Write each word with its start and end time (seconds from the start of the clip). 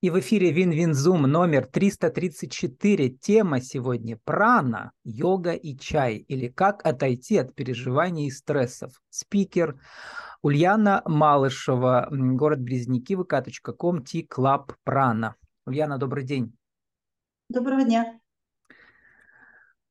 И 0.00 0.08
в 0.08 0.18
эфире 0.18 0.50
Вин-Вин-Зум 0.50 1.24
номер 1.24 1.66
334. 1.66 3.10
Тема 3.10 3.60
сегодня– 3.60 4.16
прана, 4.24 4.92
йога 5.04 5.52
и 5.52 5.76
чай, 5.76 6.16
или 6.16 6.48
как 6.48 6.86
отойти 6.86 7.36
от 7.36 7.54
переживаний 7.54 8.28
и 8.28 8.30
стрессов. 8.30 8.98
Спикер 9.10 9.78
Ульяна 10.40 11.02
Малышева, 11.04 12.08
город 12.10 12.62
Близнеки, 12.62 13.14
vk.com, 13.14 14.02
T-Club 14.02 14.74
Прана. 14.84 15.36
Ульяна, 15.66 15.98
добрый 15.98 16.24
день. 16.24 16.56
Доброго 17.50 17.84
дня. 17.84 18.18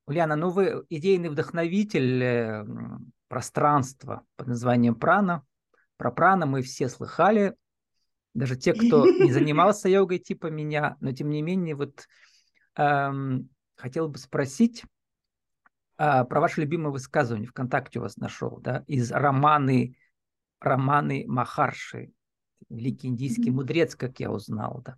Ульяна, 0.07 0.35
ну 0.35 0.49
вы 0.49 0.85
идейный 0.89 1.29
вдохновитель 1.29 2.23
э, 2.23 2.65
пространства 3.27 4.25
под 4.37 4.47
названием 4.47 4.95
прана. 4.95 5.45
Про 5.97 6.11
прана 6.11 6.47
мы 6.47 6.63
все 6.63 6.89
слыхали, 6.89 7.55
даже 8.33 8.55
те, 8.55 8.73
кто 8.73 9.05
не 9.05 9.31
занимался 9.31 9.89
йогой 9.89 10.19
типа 10.19 10.47
меня, 10.47 10.97
но 10.99 11.11
тем 11.11 11.29
не 11.29 11.41
менее 11.41 11.75
вот 11.75 12.07
эм, 12.75 13.49
хотел 13.75 14.07
бы 14.07 14.17
спросить 14.17 14.83
э, 15.97 16.23
про 16.25 16.39
ваше 16.39 16.61
любимое 16.61 16.91
высказывание 16.91 17.47
ВКонтакте 17.47 17.99
у 17.99 18.03
вас 18.03 18.17
нашел, 18.17 18.59
да, 18.61 18.83
из 18.87 19.11
романы 19.11 19.95
романы 20.59 21.25
Махарши, 21.27 22.11
великий 22.69 23.07
индийский 23.07 23.51
мудрец, 23.51 23.95
как 23.95 24.19
я 24.19 24.31
узнал, 24.31 24.81
да. 24.85 24.97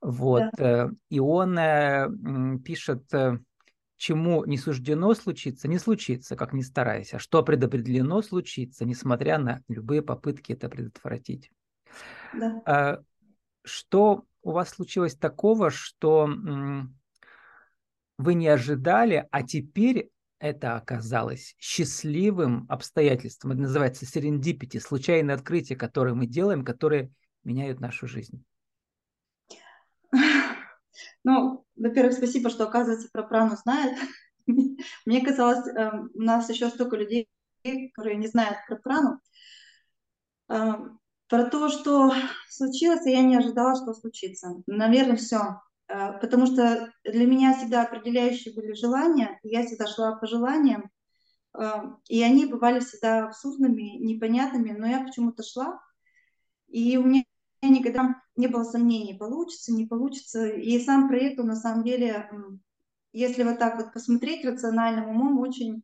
Вот, 0.00 0.44
да. 0.56 0.86
Э, 0.86 0.90
и 1.08 1.18
он 1.18 1.58
э, 1.58 2.08
пишет, 2.64 3.12
э, 3.12 3.38
чему 3.96 4.44
не 4.44 4.58
суждено 4.58 5.14
случиться, 5.14 5.66
не 5.66 5.78
случится, 5.78 6.36
как 6.36 6.52
ни 6.52 6.60
старайся, 6.60 7.16
а 7.16 7.20
что 7.20 7.42
предопределено 7.42 8.22
случиться, 8.22 8.84
несмотря 8.84 9.38
на 9.38 9.62
любые 9.68 10.02
попытки 10.02 10.52
это 10.52 10.68
предотвратить. 10.68 11.50
Да. 12.32 12.62
А, 12.66 12.98
что 13.62 14.24
у 14.42 14.52
вас 14.52 14.70
случилось 14.70 15.14
такого, 15.14 15.70
что 15.70 16.28
вы 18.18 18.34
не 18.34 18.48
ожидали, 18.48 19.26
а 19.30 19.42
теперь 19.42 20.10
это 20.38 20.76
оказалось 20.76 21.56
счастливым 21.58 22.66
обстоятельством. 22.68 23.52
Это 23.52 23.62
называется 23.62 24.04
серендипити, 24.04 24.78
случайное 24.78 25.34
открытие, 25.34 25.78
которое 25.78 26.14
мы 26.14 26.26
делаем, 26.26 26.64
которые 26.64 27.10
меняют 27.44 27.80
нашу 27.80 28.06
жизнь. 28.06 28.44
Ну, 31.24 31.64
во-первых, 31.76 32.12
спасибо, 32.12 32.50
что, 32.50 32.64
оказывается, 32.64 33.08
про 33.10 33.22
прану 33.22 33.56
знает. 33.56 33.98
Мне 35.06 35.24
казалось, 35.24 35.66
эм, 35.66 36.10
у 36.14 36.20
нас 36.20 36.48
еще 36.50 36.68
столько 36.68 36.96
людей, 36.96 37.28
которые 37.94 38.16
не 38.16 38.26
знают 38.26 38.58
про 38.68 38.76
прану. 38.76 39.20
Про 41.34 41.46
то, 41.46 41.68
что 41.68 42.12
случилось, 42.48 43.04
я 43.06 43.20
не 43.20 43.34
ожидала, 43.34 43.74
что 43.74 43.92
случится. 43.92 44.62
Наверное, 44.68 45.16
все. 45.16 45.60
Э, 45.88 46.16
потому 46.20 46.46
что 46.46 46.92
для 47.02 47.26
меня 47.26 47.58
всегда 47.58 47.82
определяющие 47.82 48.54
были 48.54 48.72
желания, 48.74 49.40
я 49.42 49.66
всегда 49.66 49.88
шла 49.88 50.14
по 50.14 50.28
желаниям, 50.28 50.92
э, 51.58 51.72
и 52.08 52.22
они 52.22 52.46
бывали 52.46 52.78
всегда 52.78 53.26
абсурдными, 53.26 53.98
непонятными, 53.98 54.78
но 54.78 54.86
я 54.86 55.00
почему-то 55.00 55.42
шла, 55.42 55.80
и 56.68 56.96
у 56.98 57.02
меня 57.02 57.24
никогда 57.62 58.14
не 58.36 58.46
было 58.46 58.62
сомнений, 58.62 59.18
получится, 59.18 59.72
не 59.72 59.86
получится. 59.86 60.46
И 60.46 60.78
сам 60.78 61.08
проект, 61.08 61.40
он 61.40 61.48
на 61.48 61.56
самом 61.56 61.82
деле, 61.82 62.30
если 63.12 63.42
вот 63.42 63.58
так 63.58 63.76
вот 63.76 63.92
посмотреть 63.92 64.44
рациональным 64.44 65.08
умом, 65.08 65.40
очень 65.40 65.82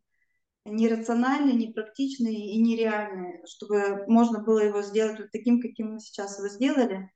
нерациональный, 0.64 1.54
непрактичный 1.54 2.34
и 2.34 2.60
нереальный, 2.60 3.40
чтобы 3.46 4.04
можно 4.06 4.42
было 4.42 4.60
его 4.60 4.82
сделать 4.82 5.18
вот 5.18 5.30
таким, 5.32 5.60
каким 5.60 5.94
мы 5.94 6.00
сейчас 6.00 6.38
его 6.38 6.48
сделали. 6.48 7.10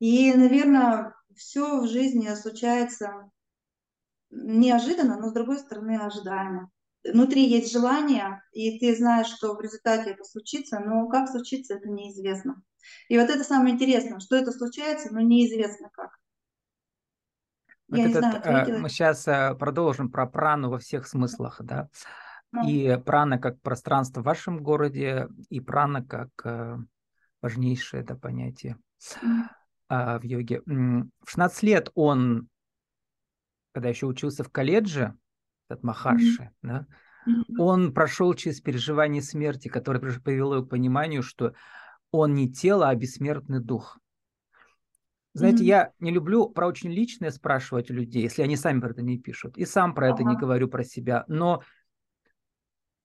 И, 0.00 0.32
наверное, 0.34 1.14
все 1.34 1.80
в 1.80 1.88
жизни 1.88 2.28
случается 2.34 3.30
неожиданно, 4.30 5.18
но 5.18 5.28
с 5.28 5.32
другой 5.32 5.58
стороны 5.58 5.98
ожидаемо. 5.98 6.70
Внутри 7.04 7.46
есть 7.46 7.72
желание, 7.72 8.42
и 8.52 8.78
ты 8.78 8.96
знаешь, 8.96 9.28
что 9.28 9.54
в 9.54 9.60
результате 9.60 10.10
это 10.10 10.24
случится, 10.24 10.80
но 10.80 11.06
как 11.08 11.28
случится, 11.28 11.74
это 11.74 11.88
неизвестно. 11.88 12.62
И 13.08 13.18
вот 13.18 13.30
это 13.30 13.44
самое 13.44 13.74
интересное, 13.74 14.20
что 14.20 14.36
это 14.36 14.52
случается, 14.52 15.12
но 15.12 15.20
неизвестно 15.20 15.90
как. 15.92 16.10
Вот 17.88 17.98
Я 17.98 18.08
этот, 18.08 18.24
не 18.24 18.30
знаю, 18.30 18.68
э, 18.68 18.78
мы 18.78 18.88
сейчас 18.88 19.28
э, 19.28 19.54
продолжим 19.58 20.10
про 20.10 20.26
прану 20.26 20.70
во 20.70 20.78
всех 20.78 21.06
смыслах, 21.06 21.60
да. 21.60 21.90
И 22.66 22.98
прана 23.04 23.38
как 23.38 23.60
пространство 23.60 24.20
в 24.20 24.24
вашем 24.24 24.62
городе, 24.62 25.28
и 25.48 25.60
прана 25.60 26.04
как 26.04 26.30
э, 26.44 26.78
важнейшее 27.42 28.02
это 28.02 28.14
понятие 28.14 28.76
в 29.88 30.20
йоге. 30.22 30.62
В 30.66 31.26
16 31.26 31.62
лет 31.62 31.90
он, 31.94 32.48
когда 33.72 33.88
еще 33.88 34.06
учился 34.06 34.44
в 34.44 34.50
колледже, 34.50 35.14
от 35.68 35.82
Махарши, 35.82 36.42
mm-hmm. 36.42 36.50
да, 36.62 36.86
он 37.58 37.92
прошел 37.92 38.34
через 38.34 38.60
переживание 38.60 39.22
смерти, 39.22 39.68
которое 39.68 40.00
привело 40.00 40.56
его 40.56 40.66
к 40.66 40.70
пониманию, 40.70 41.22
что 41.22 41.54
он 42.10 42.34
не 42.34 42.52
тело, 42.52 42.88
а 42.88 42.94
бессмертный 42.94 43.60
дух. 43.60 43.98
Знаете, 45.32 45.64
mm-hmm. 45.64 45.66
я 45.66 45.92
не 45.98 46.12
люблю 46.12 46.48
про 46.48 46.66
очень 46.66 46.90
личное 46.90 47.30
спрашивать 47.30 47.90
у 47.90 47.94
людей, 47.94 48.22
если 48.22 48.42
они 48.42 48.56
сами 48.56 48.80
про 48.80 48.90
это 48.90 49.02
не 49.02 49.18
пишут. 49.18 49.56
И 49.56 49.64
сам 49.64 49.94
про 49.94 50.08
uh-huh. 50.08 50.14
это 50.14 50.22
не 50.22 50.36
говорю 50.36 50.68
про 50.68 50.84
себя. 50.84 51.24
Но 51.26 51.62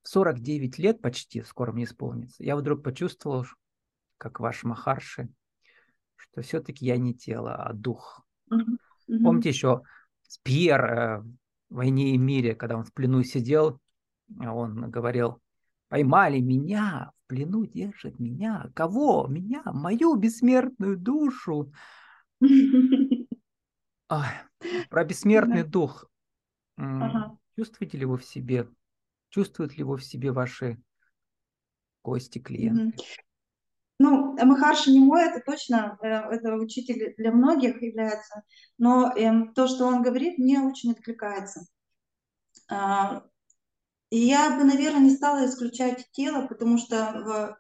49 0.10 0.80
лет 0.80 1.02
почти, 1.02 1.44
скоро 1.44 1.72
мне 1.72 1.84
исполнится, 1.84 2.44
я 2.44 2.56
вдруг 2.56 2.84
почувствовал, 2.84 3.46
как 4.18 4.40
ваш 4.40 4.64
Махарши, 4.64 5.30
что 6.16 6.42
все-таки 6.42 6.84
я 6.84 6.98
не 6.98 7.14
тело, 7.14 7.56
а 7.56 7.74
дух. 7.74 8.26
Mm-hmm. 8.52 9.24
Помните 9.24 9.50
еще 9.50 9.84
Пьер 10.42 10.84
э, 10.84 11.20
в 11.20 11.36
«Войне 11.70 12.16
и 12.16 12.18
мире», 12.18 12.56
когда 12.56 12.76
он 12.76 12.86
в 12.86 12.92
плену 12.92 13.22
сидел, 13.24 13.80
он 14.40 14.90
говорил, 14.90 15.42
поймали 15.90 16.40
меня, 16.40 17.12
в 17.26 17.28
плену 17.28 17.68
держат 17.68 18.18
меня. 18.18 18.72
Кого? 18.74 19.28
Меня, 19.28 19.62
мою 19.66 20.16
бессмертную 20.16 20.98
душу. 20.98 21.72
Ой, 22.42 22.48
про 24.90 25.06
бессмертный 25.06 25.64
дух. 25.64 26.10
Чувствуете 27.56 27.98
ли 28.00 28.06
вы 28.06 28.18
в 28.18 28.26
себе? 28.26 28.68
Чувствуют 29.30 29.78
ли 29.78 29.84
вы 29.84 29.98
в 29.98 30.04
себе 30.04 30.32
ваши 30.32 30.82
гости, 32.04 32.40
клиенты? 32.40 32.98
Ну, 34.00 34.34
Махарши 34.46 34.92
не 34.92 35.00
мой, 35.00 35.24
это 35.24 35.42
точно, 35.46 35.98
э, 36.02 36.08
это 36.08 36.56
учитель 36.56 37.14
для 37.18 37.34
многих 37.34 37.82
является, 37.82 38.44
но 38.78 39.12
эм, 39.16 39.54
то, 39.54 39.68
что 39.68 39.86
он 39.86 40.02
говорит, 40.02 40.38
мне 40.38 40.62
очень 40.62 40.94
откликается. 40.94 41.66
А, 42.70 43.26
и 44.10 44.20
я 44.20 44.58
бы, 44.58 44.64
наверное, 44.64 45.02
не 45.02 45.10
стала 45.10 45.46
исключать 45.46 46.10
тело, 46.12 46.48
потому 46.48 46.78
что 46.78 46.96
в 47.26 47.58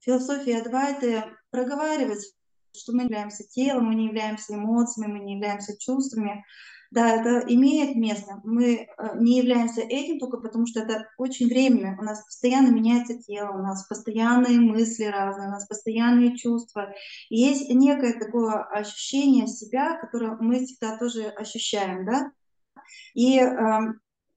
философии 0.00 0.52
Адвайты 0.52 1.24
проговаривается, 1.50 2.32
что 2.72 2.92
мы 2.92 3.04
являемся 3.04 3.44
телом, 3.44 3.86
мы 3.86 3.94
не 3.94 4.06
являемся 4.06 4.54
эмоциями, 4.54 5.12
мы 5.12 5.18
не 5.20 5.34
являемся 5.34 5.78
чувствами. 5.78 6.44
Да, 6.90 7.10
это 7.10 7.44
имеет 7.48 7.96
место. 7.96 8.40
Мы 8.44 8.86
э, 8.86 8.86
не 9.18 9.38
являемся 9.38 9.80
этим 9.80 10.18
только 10.18 10.38
потому, 10.38 10.66
что 10.66 10.80
это 10.80 11.08
очень 11.18 11.48
временно. 11.48 11.96
У 11.98 12.04
нас 12.04 12.24
постоянно 12.24 12.68
меняется 12.68 13.18
тело, 13.18 13.58
у 13.58 13.62
нас 13.62 13.86
постоянные 13.86 14.60
мысли 14.60 15.04
разные, 15.04 15.48
у 15.48 15.52
нас 15.52 15.66
постоянные 15.66 16.36
чувства. 16.36 16.92
И 17.28 17.36
есть 17.36 17.68
некое 17.70 18.18
такое 18.18 18.62
ощущение 18.62 19.46
себя, 19.46 19.98
которое 19.98 20.36
мы 20.40 20.64
всегда 20.64 20.96
тоже 20.96 21.24
ощущаем, 21.24 22.06
да. 22.06 22.30
И 23.14 23.38
э, 23.40 23.80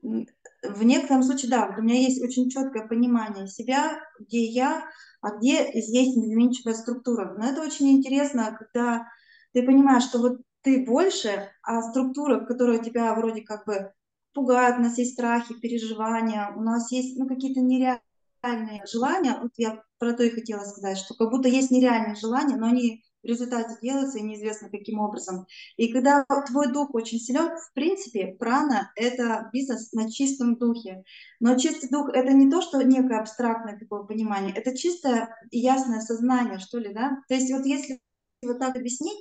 в 0.01 0.83
некотором 0.83 1.23
случае, 1.23 1.51
да, 1.51 1.75
у 1.77 1.81
меня 1.81 1.95
есть 1.95 2.21
очень 2.21 2.49
четкое 2.49 2.87
понимание 2.87 3.47
себя, 3.47 3.99
где 4.19 4.45
я, 4.45 4.89
а 5.21 5.37
где 5.37 5.71
есть 5.73 6.17
изменчивая 6.17 6.73
структура. 6.73 7.35
Но 7.37 7.45
это 7.45 7.61
очень 7.61 7.91
интересно, 7.91 8.55
когда 8.57 9.07
ты 9.53 9.63
понимаешь, 9.63 10.03
что 10.03 10.19
вот 10.19 10.41
ты 10.61 10.85
больше, 10.85 11.49
а 11.63 11.81
структура, 11.81 12.43
которая 12.45 12.79
тебя 12.79 13.13
вроде 13.13 13.41
как 13.41 13.65
бы 13.65 13.93
пугает, 14.33 14.77
у 14.77 14.81
нас 14.81 14.97
есть 14.97 15.13
страхи, 15.13 15.53
переживания, 15.59 16.53
у 16.55 16.61
нас 16.61 16.91
есть 16.91 17.17
ну, 17.17 17.27
какие-то 17.27 17.61
нереальные 17.61 18.85
желания. 18.91 19.37
Вот 19.41 19.51
я 19.57 19.83
про 19.97 20.13
то 20.13 20.23
и 20.23 20.29
хотела 20.29 20.63
сказать, 20.63 20.97
что 20.97 21.15
как 21.15 21.29
будто 21.29 21.47
есть 21.47 21.71
нереальные 21.71 22.15
желания, 22.15 22.55
но 22.55 22.67
они 22.67 23.03
в 23.21 23.27
результате 23.27 23.77
делается 23.81 24.19
и 24.19 24.23
неизвестно 24.23 24.69
каким 24.69 24.99
образом. 24.99 25.45
И 25.75 25.91
когда 25.91 26.25
твой 26.47 26.71
дух 26.71 26.93
очень 26.93 27.19
силен, 27.19 27.57
в 27.57 27.73
принципе, 27.73 28.35
прана— 28.39 28.91
это 28.95 29.49
бизнес 29.51 29.91
на 29.91 30.09
чистом 30.09 30.55
духе. 30.55 31.03
Но 31.41 31.57
чистый 31.57 31.89
дух— 31.89 32.09
это 32.13 32.31
не 32.31 32.49
то, 32.49 32.61
что 32.61 32.81
некое 32.81 33.19
абстрактное 33.19 33.77
такое 33.77 34.03
понимание, 34.03 34.53
это 34.55 34.75
чистое 34.75 35.35
и 35.51 35.59
ясное 35.59 35.99
сознание, 35.99 36.59
что 36.59 36.79
ли, 36.79 36.93
да? 36.93 37.17
То 37.27 37.33
есть 37.35 37.51
вот 37.51 37.65
если 37.65 37.99
вот 38.41 38.59
так 38.59 38.77
объяснить, 38.77 39.19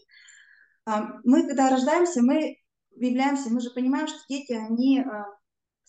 мы, 1.25 1.46
когда 1.46 1.70
рождаемся, 1.70 2.23
мы 2.23 2.56
являемся, 2.96 3.50
мы 3.50 3.61
же 3.61 3.70
понимаем, 3.70 4.06
что 4.06 4.19
дети, 4.29 4.52
они 4.52 5.00
а, 5.00 5.26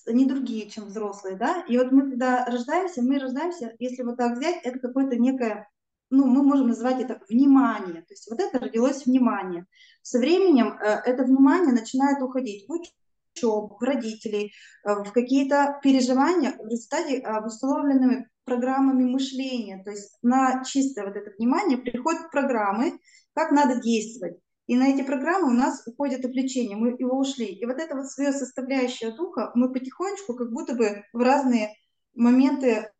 они 0.07 0.25
другие, 0.25 0.69
чем 0.69 0.85
взрослые, 0.85 1.37
да, 1.37 1.63
и 1.67 1.77
вот 1.77 1.91
мы 1.91 2.09
когда 2.09 2.45
рождаемся, 2.45 3.01
мы 3.01 3.19
рождаемся, 3.19 3.75
если 3.79 4.03
вот 4.03 4.17
так 4.17 4.37
взять, 4.37 4.61
это 4.63 4.79
какое-то 4.79 5.17
некое 5.17 5.67
ну, 6.09 6.25
мы 6.25 6.43
можем 6.43 6.69
назвать 6.69 6.99
это 7.01 7.21
внимание. 7.29 8.01
То 8.01 8.13
есть 8.13 8.27
вот 8.29 8.39
это 8.39 8.57
родилось 8.57 9.05
внимание. 9.05 9.65
Со 10.01 10.17
временем 10.17 10.77
э, 10.79 11.01
это 11.05 11.23
внимание 11.23 11.71
начинает 11.71 12.21
уходить 12.23 12.67
в 12.67 12.71
учебу, 12.71 13.77
в 13.79 13.83
родителей, 13.83 14.51
э, 14.85 15.03
в 15.03 15.11
какие-то 15.11 15.79
переживания 15.83 16.55
в 16.57 16.67
результате 16.67 17.19
обусловленными 17.19 18.27
программами 18.43 19.03
мышления. 19.03 19.83
То 19.83 19.91
есть 19.91 20.17
на 20.23 20.63
чистое 20.63 21.05
вот 21.05 21.15
это 21.15 21.31
внимание 21.37 21.77
приходят 21.77 22.31
программы, 22.31 22.99
как 23.33 23.51
надо 23.51 23.79
действовать. 23.79 24.39
И 24.69 24.77
на 24.77 24.89
эти 24.89 25.01
программы 25.01 25.47
у 25.47 25.53
нас 25.55 25.81
уходит 25.87 26.23
отвлечение, 26.23 26.77
мы 26.77 26.89
его 26.89 27.17
ушли. 27.17 27.47
И 27.47 27.65
вот 27.65 27.79
это 27.79 27.95
вот 27.95 28.05
свое 28.05 28.31
составляющее 28.31 29.11
духа 29.11 29.51
мы 29.55 29.73
потихонечку 29.73 30.35
как 30.35 30.51
будто 30.51 30.75
бы 30.75 31.05
в 31.11 31.21
разные 31.21 31.75
моменты 32.13 32.91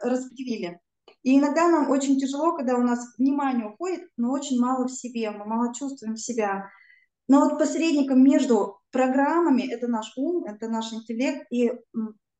распределили. 0.00 0.78
И 1.24 1.36
иногда 1.36 1.68
нам 1.68 1.90
очень 1.90 2.20
тяжело, 2.20 2.54
когда 2.54 2.76
у 2.76 2.82
нас 2.82 3.18
внимание 3.18 3.66
уходит, 3.66 4.08
но 4.16 4.30
очень 4.30 4.60
мало 4.60 4.86
в 4.86 4.92
себе, 4.92 5.32
мы 5.32 5.46
мало 5.46 5.74
чувствуем 5.74 6.16
себя. 6.16 6.70
Но 7.26 7.40
вот 7.40 7.58
посредником 7.58 8.22
между 8.22 8.78
программами, 8.92 9.68
это 9.68 9.88
наш 9.88 10.12
ум, 10.16 10.44
это 10.44 10.68
наш 10.68 10.92
интеллект, 10.92 11.48
и 11.50 11.72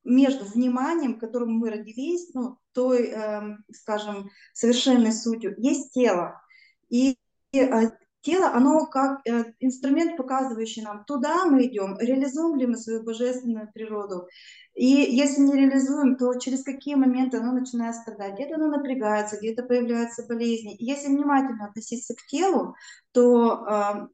между 0.05 0.45
вниманием, 0.45 1.19
которым 1.19 1.57
мы 1.57 1.71
родились, 1.71 2.33
ну, 2.33 2.57
той, 2.71 3.07
э, 3.07 3.57
скажем, 3.69 4.29
совершенной 4.53 5.11
сутью, 5.11 5.55
есть 5.57 5.91
тело. 5.91 6.41
И 6.87 7.17
э, 7.51 7.89
тело, 8.21 8.51
оно 8.53 8.85
как 8.87 9.21
э, 9.25 9.53
инструмент, 9.59 10.17
показывающий 10.17 10.83
нам, 10.83 11.05
туда 11.05 11.45
мы 11.45 11.65
идем, 11.65 11.97
реализуем 11.99 12.57
ли 12.57 12.67
мы 12.67 12.77
свою 12.77 13.03
божественную 13.03 13.71
природу. 13.71 14.27
И 14.73 14.85
если 14.85 15.41
не 15.41 15.53
реализуем, 15.53 16.17
то 16.17 16.35
через 16.35 16.63
какие 16.63 16.95
моменты 16.95 17.37
оно 17.37 17.51
начинает 17.51 17.95
страдать. 17.95 18.35
Где-то 18.35 18.55
оно 18.55 18.67
напрягается, 18.67 19.37
где-то 19.37 19.63
появляются 19.63 20.25
болезни. 20.27 20.75
И 20.75 20.85
если 20.85 21.07
внимательно 21.07 21.65
относиться 21.65 22.13
к 22.13 22.25
телу, 22.27 22.75
то 23.11 23.65
э, 23.65 24.07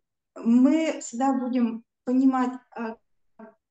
мы 0.43 0.99
всегда 1.01 1.33
будем 1.33 1.83
понимать, 2.05 2.53
а, 2.75 2.95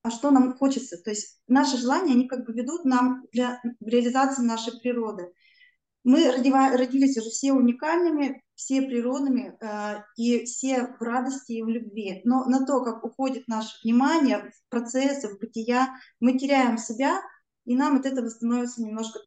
а 0.02 0.10
что 0.10 0.30
нам 0.30 0.56
хочется. 0.56 0.96
То 1.02 1.10
есть 1.10 1.40
наши 1.46 1.76
желания, 1.76 2.12
они 2.12 2.28
как 2.28 2.44
бы 2.44 2.52
ведут 2.52 2.84
нам 2.84 3.26
для 3.32 3.60
реализации 3.80 4.42
нашей 4.42 4.78
природы. 4.80 5.32
Мы 6.04 6.30
родились 6.32 7.16
уже 7.16 7.30
все 7.30 7.52
уникальными, 7.52 8.42
все 8.54 8.82
природными 8.82 9.56
э, 9.60 10.02
и 10.16 10.44
все 10.44 10.96
в 10.98 11.02
радости 11.02 11.52
и 11.52 11.62
в 11.62 11.68
любви. 11.68 12.20
Но 12.24 12.44
на 12.44 12.66
то, 12.66 12.82
как 12.82 13.04
уходит 13.04 13.48
наше 13.48 13.76
внимание 13.82 14.50
в 14.50 14.70
процессы, 14.70 15.28
в 15.28 15.38
бытия, 15.38 15.94
мы 16.20 16.38
теряем 16.38 16.78
себя, 16.78 17.20
и 17.64 17.76
нам 17.76 17.96
от 17.96 18.06
этого 18.06 18.28
становится 18.28 18.82
немножко 18.82 19.20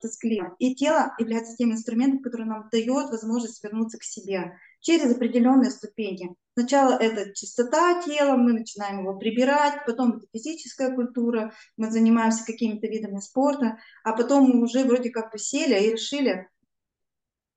тоскливо. 0.00 0.54
И 0.58 0.74
тело 0.74 1.14
является 1.18 1.56
тем 1.56 1.72
инструментом, 1.72 2.22
который 2.22 2.46
нам 2.46 2.68
дает 2.70 3.10
возможность 3.10 3.62
вернуться 3.62 3.98
к 3.98 4.02
себе 4.02 4.56
через 4.80 5.14
определенные 5.14 5.70
ступени. 5.70 6.34
Сначала 6.60 6.92
это 6.92 7.32
чистота 7.32 8.02
тела, 8.02 8.36
мы 8.36 8.52
начинаем 8.52 9.00
его 9.00 9.16
прибирать, 9.16 9.86
потом 9.86 10.18
это 10.18 10.26
физическая 10.30 10.94
культура, 10.94 11.54
мы 11.78 11.90
занимаемся 11.90 12.44
какими-то 12.44 12.86
видами 12.86 13.18
спорта, 13.20 13.78
а 14.04 14.12
потом 14.12 14.50
мы 14.50 14.62
уже 14.62 14.84
вроде 14.84 15.08
как 15.08 15.32
бы 15.32 15.38
и 15.38 15.92
решили 15.92 16.50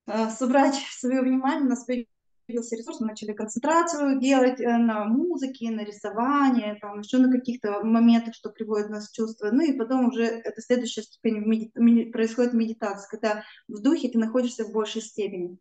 э, 0.08 0.30
собрать 0.30 0.76
свое 0.98 1.22
внимание, 1.22 1.66
у 1.66 1.70
нас 1.70 1.84
появился 1.84 2.78
ресурс, 2.78 3.02
мы 3.02 3.08
начали 3.08 3.34
концентрацию 3.34 4.22
делать 4.22 4.62
э, 4.62 4.78
на 4.78 5.04
музыке, 5.04 5.70
на 5.70 5.84
рисовании, 5.84 6.80
там, 6.80 7.02
еще 7.02 7.18
на 7.18 7.30
каких-то 7.30 7.84
моментах, 7.84 8.36
что 8.36 8.52
приводит 8.52 8.90
нас 8.90 9.10
в 9.10 9.14
чувство. 9.14 9.50
Ну 9.52 9.64
и 9.64 9.78
потом 9.78 10.08
уже 10.08 10.24
это 10.24 10.62
следующая 10.62 11.02
ступень 11.02 11.40
меди... 11.46 12.10
происходит 12.10 12.54
медитация, 12.54 13.10
когда 13.10 13.44
в 13.68 13.82
духе 13.82 14.08
ты 14.08 14.18
находишься 14.18 14.64
в 14.64 14.72
большей 14.72 15.02
степени. 15.02 15.58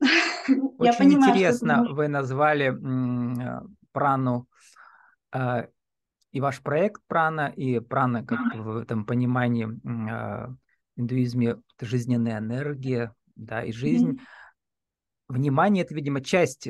Очень 0.78 0.98
понимаю, 0.98 1.32
интересно, 1.32 1.86
вы 1.88 2.08
назвали 2.08 2.72
э, 2.72 3.60
прану 3.92 4.48
э, 5.32 5.68
и 6.32 6.40
ваш 6.40 6.62
проект 6.62 7.02
прана, 7.06 7.48
и 7.48 7.80
прана, 7.80 8.24
как 8.24 8.54
в 8.54 8.76
этом 8.78 9.04
понимании 9.04 9.66
э, 9.66 10.54
индуизме, 10.96 11.56
это 11.76 11.86
жизненная 11.86 12.38
энергия, 12.38 13.14
да, 13.34 13.62
и 13.64 13.72
жизнь. 13.72 14.12
Mm-hmm. 14.12 14.20
Внимание– 15.28 15.84
это, 15.84 15.94
видимо, 15.94 16.20
часть 16.20 16.68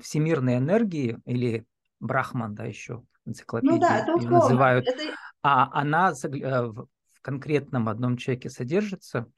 всемирной 0.00 0.58
энергии, 0.58 1.18
или 1.24 1.64
брахман, 2.00 2.54
да, 2.54 2.64
еще 2.64 2.98
в 3.24 3.28
энциклопедии 3.28 3.72
ну, 3.72 3.80
да, 3.80 3.98
это 4.00 4.28
называют. 4.28 4.86
Это... 4.86 5.14
А 5.42 5.80
она 5.80 6.12
в 6.12 6.86
конкретном 7.22 7.88
одном 7.88 8.16
человеке 8.16 8.50
содержится– 8.50 9.26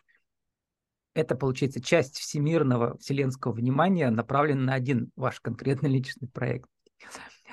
это, 1.15 1.37
получается, 1.37 1.81
часть 1.81 2.19
всемирного 2.19 2.99
вселенского 2.99 3.53
внимания 3.53 4.11
направлена 4.11 4.63
на 4.63 4.75
один 4.75 5.11
ваш 5.17 5.41
конкретный 5.41 5.91
личный 5.91 6.29
проект. 6.29 6.69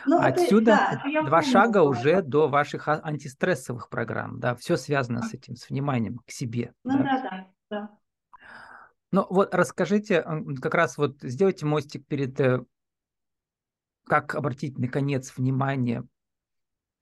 Ну, 0.06 0.19
Отсюда 0.19 0.72
это, 0.92 1.02
да, 1.13 1.24
два 1.28 1.42
шага 1.44 1.69
сказала. 1.69 1.90
уже 1.90 2.22
до 2.24 2.48
ваших 2.48 2.88
а, 2.88 3.00
антистрессовых 3.04 3.90
программ, 3.90 4.40
да, 4.40 4.56
все 4.56 4.75
связано 4.75 5.22
с 5.22 5.34
этим, 5.34 5.56
с 5.56 5.69
вниманием 5.69 6.19
к 6.25 6.31
себе. 6.31 6.74
Ну 6.84 6.98
да, 6.98 7.04
да, 7.04 7.22
да. 7.22 7.48
да. 7.69 7.90
Ну 9.12 9.28
вот 9.30 9.54
расскажите, 9.54 10.25
как 10.62 10.74
раз 10.74 10.98
вот 10.98 11.18
сделайте 11.22 11.66
мостик 11.66 12.08
перед, 12.08 12.40
э, 12.40 12.63
как 14.06 14.34
обратить 14.34 14.80
наконец 14.80 15.36
внимание 15.38 16.04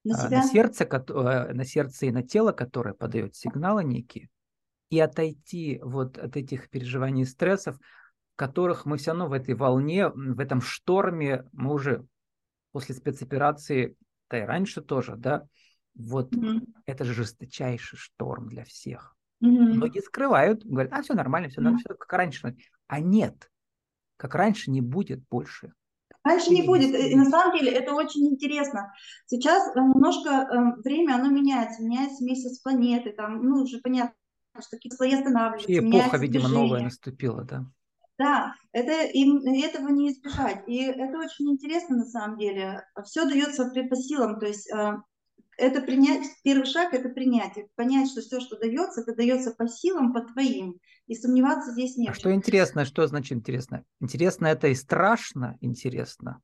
на, 0.04 0.16
а, 0.16 0.28
себя? 0.28 0.38
на 0.40 0.44
сердце, 0.44 0.84
э, 0.84 1.54
на 1.54 1.64
сердце 1.64 2.08
и 2.08 2.12
на 2.12 2.24
тело, 2.24 2.52
которое 2.52 2.94
подает 2.94 3.36
сигналы 3.36 3.84
некие, 3.84 4.30
и 4.90 5.00
отойти 5.00 5.80
вот 5.84 6.18
от 6.18 6.36
этих 6.36 6.70
переживаний 6.70 7.24
и 7.24 7.26
стрессов, 7.26 7.78
в 7.78 8.36
которых 8.36 8.86
мы 8.86 8.98
все 8.98 9.12
равно 9.12 9.28
в 9.28 9.34
этой 9.34 9.56
волне, 9.56 10.10
в 10.10 10.40
этом 10.40 10.62
шторме, 10.62 11.46
мы 11.52 11.74
уже 11.74 12.06
после 12.72 12.96
спецоперации, 12.96 13.96
да 14.30 14.40
и 14.40 14.46
раньше 14.46 14.82
тоже, 14.82 15.16
да, 15.16 15.48
вот 15.96 16.34
mm-hmm. 16.34 16.68
это 16.86 17.04
же 17.04 17.14
жесточайший 17.14 17.98
шторм 17.98 18.48
для 18.48 18.64
всех. 18.64 19.16
Mm-hmm. 19.44 19.74
Многие 19.74 20.02
скрывают, 20.02 20.66
говорят, 20.66 20.94
а 20.94 21.02
все 21.02 21.14
нормально, 21.14 21.50
все, 21.50 21.62
mm-hmm. 21.62 21.78
все 21.78 21.94
как 21.96 22.14
раньше. 22.14 22.56
А 22.88 23.00
нет, 23.00 23.50
как 24.18 24.36
раньше 24.36 24.72
не 24.72 24.82
будет 24.82 25.22
больше. 25.30 25.74
Раньше 26.24 26.52
не 26.52 26.64
будет. 26.64 26.94
И 26.94 27.16
на 27.16 27.26
самом 27.26 27.58
деле 27.58 27.72
это 27.72 27.94
очень 27.94 28.28
интересно. 28.28 28.94
Сейчас 29.26 29.68
э, 29.76 29.80
немножко 29.80 30.30
э, 30.30 30.82
время, 30.84 31.16
оно 31.16 31.30
меняется. 31.30 31.82
Меняется 31.82 32.24
месяц 32.24 32.60
планеты, 32.60 33.14
там, 33.14 33.42
ну, 33.42 33.64
уже 33.64 33.80
понятно, 33.80 34.14
что 34.62 34.78
какие-то 34.78 34.98
слои 34.98 35.14
останавливаются. 35.14 35.72
И 35.72 35.80
эпоха, 35.80 36.18
видимо, 36.18 36.46
движение. 36.46 36.68
новая 36.68 36.84
наступила, 36.84 37.44
да? 37.44 37.66
Да, 38.18 38.54
это, 38.74 39.04
им, 39.14 39.38
этого 39.46 39.88
не 39.90 40.12
избежать. 40.12 40.68
И 40.68 40.84
это 40.84 41.18
очень 41.20 41.52
интересно 41.52 41.98
на 41.98 42.06
самом 42.06 42.38
деле. 42.38 42.84
Все 43.06 43.26
дается 43.26 43.66
по 43.66 43.96
силам, 43.96 44.40
то 44.40 44.46
есть 44.46 44.70
э, 44.70 44.98
это 45.60 45.82
принять, 45.82 46.26
первый 46.44 46.66
шаг 46.66 46.94
это 46.94 47.10
принятие, 47.10 47.68
понять, 47.76 48.10
что 48.10 48.22
все, 48.22 48.40
что 48.40 48.58
дается, 48.58 49.02
это 49.02 49.16
дается 49.16 49.52
по 49.52 49.68
силам, 49.68 50.14
по 50.14 50.22
твоим, 50.22 50.80
и 51.08 51.16
сомневаться 51.16 51.72
здесь 51.72 51.98
нет. 51.98 52.12
А 52.12 52.14
что 52.14 52.34
интересно, 52.34 52.86
что 52.86 53.06
значит 53.08 53.34
интересно? 53.34 53.84
Интересно 54.00 54.48
это 54.48 54.68
и 54.68 54.76
страшно 54.76 55.58
интересно? 55.62 56.42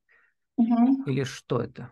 Угу. 0.56 1.04
Или 1.06 1.24
что 1.24 1.60
это? 1.60 1.90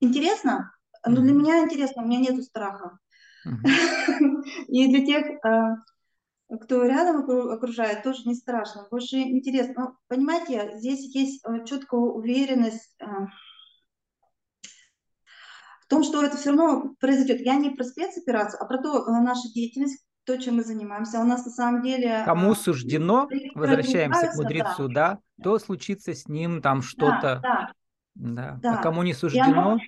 Интересно? 0.00 0.72
Ну, 1.06 1.22
для 1.22 1.32
меня 1.32 1.64
интересно, 1.64 2.02
у 2.02 2.06
меня 2.06 2.20
нету 2.20 2.42
страха. 2.42 2.98
И 4.68 4.88
для 4.88 5.04
тех, 5.04 5.44
а, 5.44 5.76
кто 6.60 6.84
рядом 6.84 7.28
окружает, 7.50 8.02
тоже 8.02 8.22
не 8.26 8.34
страшно, 8.34 8.86
больше 8.90 9.16
интересно. 9.16 9.74
Но, 9.76 9.96
понимаете, 10.08 10.78
здесь 10.78 11.14
есть 11.14 11.44
а, 11.44 11.60
четкая 11.64 12.00
уверенность 12.00 12.96
а, 13.00 13.26
в 15.82 15.88
том, 15.88 16.02
что 16.04 16.22
это 16.22 16.36
все 16.36 16.50
равно 16.50 16.94
произойдет. 17.00 17.40
Я 17.40 17.56
не 17.56 17.70
про 17.70 17.84
спецоперацию, 17.84 18.62
а 18.62 18.66
про 18.66 18.78
то, 18.78 19.06
наша 19.06 19.48
деятельность, 19.54 20.04
то, 20.24 20.36
чем 20.36 20.56
мы 20.56 20.62
занимаемся. 20.64 21.20
У 21.20 21.24
нас 21.24 21.46
на 21.46 21.50
самом 21.50 21.82
деле... 21.82 22.22
Кому 22.26 22.54
суждено, 22.54 23.28
возвращаемся 23.54 24.28
к 24.28 24.36
мудрецу, 24.36 24.88
да, 24.88 25.20
то 25.42 25.58
случится 25.58 26.12
с 26.14 26.28
ним 26.28 26.60
там 26.60 26.82
что-то. 26.82 27.40
Да, 27.42 27.72
да. 28.14 28.58
да. 28.62 28.78
А 28.78 28.82
кому 28.82 29.02
не 29.02 29.14
суждено... 29.14 29.78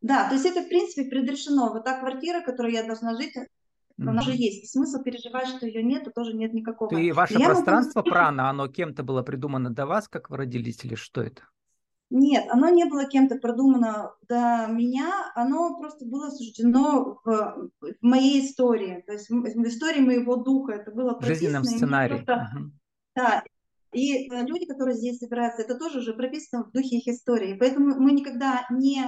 Да, 0.00 0.28
то 0.28 0.34
есть 0.34 0.46
это, 0.46 0.62
в 0.62 0.68
принципе, 0.68 1.08
предрешено. 1.08 1.72
Вот 1.72 1.84
та 1.84 1.98
квартира, 2.00 2.40
которую 2.40 2.72
я 2.72 2.84
должна 2.84 3.14
жить, 3.16 3.36
mm-hmm. 3.36 4.08
она 4.08 4.22
же 4.22 4.32
есть. 4.32 4.70
Смысл 4.70 5.02
переживать, 5.02 5.48
что 5.48 5.66
ее 5.66 5.82
нет, 5.82 6.08
тоже 6.14 6.32
нет 6.32 6.54
никакого. 6.54 6.96
И 6.96 7.12
ваше 7.12 7.38
я 7.38 7.46
пространство 7.46 8.00
могу... 8.00 8.10
прана, 8.10 8.48
оно 8.48 8.68
кем-то 8.68 9.02
было 9.02 9.22
придумано 9.22 9.70
до 9.70 9.86
вас, 9.86 10.08
как 10.08 10.30
вы 10.30 10.38
родились, 10.38 10.84
или 10.84 10.94
что 10.94 11.22
это? 11.22 11.42
Нет, 12.10 12.46
оно 12.50 12.68
не 12.70 12.86
было 12.86 13.04
кем-то 13.04 13.36
продумано 13.36 14.12
до 14.28 14.66
меня, 14.68 15.30
оно 15.36 15.78
просто 15.78 16.04
было 16.04 16.30
суждено 16.30 17.20
в, 17.24 17.70
в 17.80 17.94
моей 18.00 18.44
истории, 18.44 19.04
то 19.06 19.12
есть 19.12 19.30
в 19.30 19.62
истории 19.62 20.00
моего 20.00 20.34
духа 20.34 20.72
это 20.72 20.90
было. 20.90 21.16
В 21.20 21.24
жизненном 21.24 21.62
сценарии. 21.62 22.24
Просто, 22.24 22.50
угу. 22.52 22.70
Да, 23.14 23.44
и 23.92 24.28
люди, 24.28 24.66
которые 24.66 24.96
здесь 24.96 25.18
собираются, 25.18 25.62
это 25.62 25.78
тоже 25.78 26.00
уже 26.00 26.12
прописано 26.12 26.64
в 26.64 26.72
духе 26.72 26.98
их 26.98 27.06
истории, 27.06 27.56
поэтому 27.56 27.94
мы 28.00 28.10
никогда 28.10 28.66
не 28.70 29.04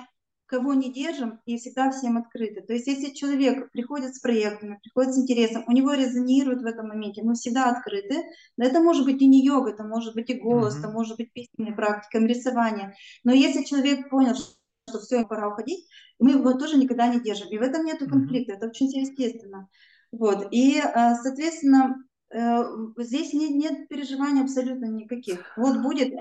кого 0.53 0.75
не 0.75 0.93
держим 0.93 1.41
и 1.47 1.57
всегда 1.57 1.91
всем 1.91 2.19
открыты. 2.19 2.61
То 2.61 2.75
есть 2.75 2.87
если 2.87 3.15
человек 3.15 3.73
приходит 3.73 4.15
с 4.15 4.21
проектами, 4.21 4.79
приходит 4.83 5.15
с 5.15 5.19
интересом, 5.19 5.65
у 5.67 5.73
него 5.73 5.95
резонирует 5.95 6.61
в 6.61 6.67
этом 6.67 6.89
моменте, 6.89 7.23
мы 7.23 7.35
всегда 7.35 7.71
открыты. 7.71 8.23
Это 8.59 8.81
может 8.81 9.07
быть 9.07 9.23
и 9.23 9.27
не 9.27 9.43
йога, 9.43 9.71
это 9.71 9.83
может 9.83 10.15
быть 10.15 10.29
и 10.29 10.35
голос, 10.35 10.75
mm-hmm. 10.75 10.81
это 10.81 10.89
может 10.91 11.17
быть 11.17 11.33
письменная 11.33 11.75
практика, 11.75 12.19
рисование. 12.19 12.95
Но 13.25 13.33
если 13.33 13.65
человек 13.65 14.11
понял, 14.11 14.35
что 14.35 15.01
все, 15.01 15.25
пора 15.25 15.49
уходить, 15.49 15.89
мы 16.19 16.33
его 16.33 16.53
тоже 16.53 16.77
никогда 16.77 17.07
не 17.07 17.21
держим. 17.21 17.49
И 17.49 17.57
в 17.57 17.63
этом 17.63 17.87
нет 17.87 18.01
конфликта, 18.01 18.53
mm-hmm. 18.53 18.57
это 18.57 18.67
очень 18.67 18.89
естественно. 18.89 19.69
Вот. 20.13 20.49
И, 20.51 20.77
э, 20.77 21.15
соответственно, 21.23 22.05
э, 22.31 22.63
здесь 22.99 23.33
нет, 23.33 23.53
нет 23.53 23.89
переживаний 23.89 24.43
абсолютно 24.43 24.85
никаких. 24.85 25.57
Вот 25.57 25.81
будет 25.81 26.13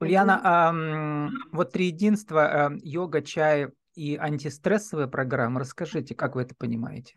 Ульяна, 0.00 0.40
а, 0.42 1.30
вот 1.52 1.72
три 1.72 1.86
единства, 1.86 2.70
э, 2.70 2.78
йога, 2.82 3.22
чай 3.22 3.68
и 3.94 4.16
антистрессовая 4.16 5.06
программа, 5.06 5.60
расскажите, 5.60 6.14
как 6.14 6.34
вы 6.34 6.42
это 6.42 6.54
понимаете? 6.56 7.16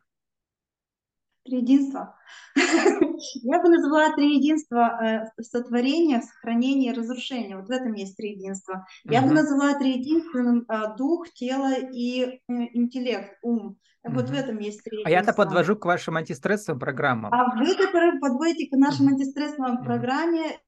Три 1.45 1.59
единства. 1.59 2.17
Я 2.55 3.61
бы 3.61 3.69
назвала 3.69 4.13
три 4.13 4.35
единства 4.35 4.99
э, 5.01 5.41
сотворения, 5.41 6.21
сохранения, 6.21 6.91
разрушения. 6.91 7.55
Вот 7.55 7.67
в 7.67 7.71
этом 7.71 7.93
есть 7.93 8.17
три 8.17 8.31
единства. 8.31 8.85
Я 9.05 9.21
бы 9.21 9.33
назвала 9.33 9.73
три 9.75 9.99
единства 9.99 10.39
э, 10.39 10.97
дух, 10.97 11.29
тело 11.33 11.73
и 11.73 12.41
интеллект, 12.47 13.37
ум. 13.41 13.77
Вот 14.03 14.29
в 14.29 14.33
этом 14.33 14.57
есть 14.59 14.83
три 14.83 15.03
А 15.03 15.09
я-то 15.09 15.33
подвожу 15.33 15.75
к 15.75 15.85
вашим 15.85 16.17
антистрессовым 16.17 16.79
программам. 16.79 17.33
А 17.33 17.55
вы, 17.55 17.75
которые 17.75 18.19
подводите 18.19 18.69
к 18.69 18.77
нашим 18.77 19.07
антистрессовым 19.07 19.83
программе, 19.83 20.59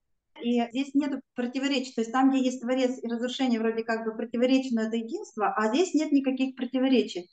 и 0.42 0.62
здесь 0.72 0.94
нет 0.94 1.22
противоречий. 1.36 1.94
То 1.94 2.02
есть 2.02 2.12
там, 2.12 2.30
где 2.30 2.44
есть 2.44 2.62
творец 2.62 2.98
и 3.02 3.08
разрушение, 3.08 3.60
вроде 3.60 3.84
как 3.84 4.06
бы 4.06 4.16
противоречие, 4.16 4.72
но 4.74 4.88
это 4.88 4.98
единство, 4.98 5.54
а 5.56 5.68
здесь 5.74 5.94
нет 5.94 6.12
никаких 6.12 6.56
противоречий. 6.56 7.30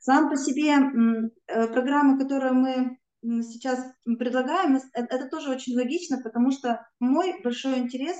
Сам 0.00 0.30
по 0.30 0.36
себе 0.36 0.72
э, 0.76 1.66
программа, 1.68 2.18
которую 2.18 2.54
мы 2.54 2.98
сейчас 3.42 3.78
предлагаем, 4.04 4.76
э, 4.76 4.80
это 4.94 5.28
тоже 5.28 5.50
очень 5.50 5.76
логично, 5.76 6.20
потому 6.22 6.50
что 6.52 6.86
мой 7.00 7.40
большой 7.42 7.78
интерес, 7.78 8.16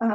э, 0.00 0.06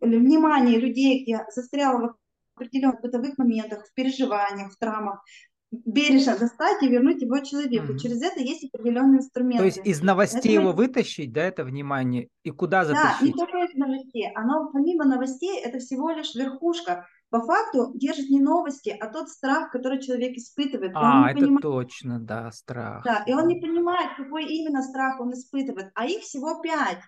внимание 0.00 0.78
людей, 0.78 1.22
где 1.22 1.44
застряло 1.54 2.00
в 2.00 2.16
определенных 2.54 3.00
бытовых 3.00 3.38
моментах, 3.38 3.86
в 3.86 3.94
переживаниях, 3.94 4.72
в 4.72 4.78
травмах, 4.78 5.22
бережно 5.70 6.38
достать 6.38 6.82
и 6.82 6.88
вернуть 6.88 7.20
его 7.20 7.38
человеку. 7.40 7.92
Mm-hmm. 7.92 7.98
Через 7.98 8.22
это 8.22 8.40
есть 8.40 8.64
определенные 8.72 9.18
инструменты. 9.18 9.58
То 9.58 9.64
есть 9.64 9.80
из 9.84 10.02
новостей 10.02 10.54
это... 10.54 10.62
его 10.62 10.72
вытащить, 10.72 11.32
да, 11.32 11.42
это 11.42 11.64
внимание, 11.64 12.28
и 12.42 12.50
куда 12.50 12.84
затащить? 12.84 13.20
Да, 13.20 13.26
не 13.26 13.32
только 13.32 13.58
из 13.64 13.74
новостей. 13.74 14.30
Оно 14.34 14.70
помимо 14.72 15.04
новостей, 15.04 15.60
это 15.62 15.78
всего 15.78 16.10
лишь 16.10 16.34
верхушка. 16.34 17.06
По 17.30 17.40
факту 17.40 17.92
держит 17.94 18.30
не 18.30 18.40
новости, 18.40 18.96
а 18.98 19.08
тот 19.08 19.28
страх, 19.28 19.70
который 19.70 20.00
человек 20.00 20.36
испытывает. 20.38 20.92
А, 20.94 21.30
это 21.30 21.40
понимает... 21.40 21.62
точно, 21.62 22.18
да, 22.18 22.50
страх. 22.52 23.04
Да, 23.04 23.22
и 23.26 23.34
он 23.34 23.46
не 23.46 23.60
понимает, 23.60 24.16
какой 24.16 24.46
именно 24.46 24.82
страх 24.82 25.20
он 25.20 25.34
испытывает. 25.34 25.90
А 25.94 26.06
их 26.06 26.22
всего 26.22 26.62
пять, 26.62 27.00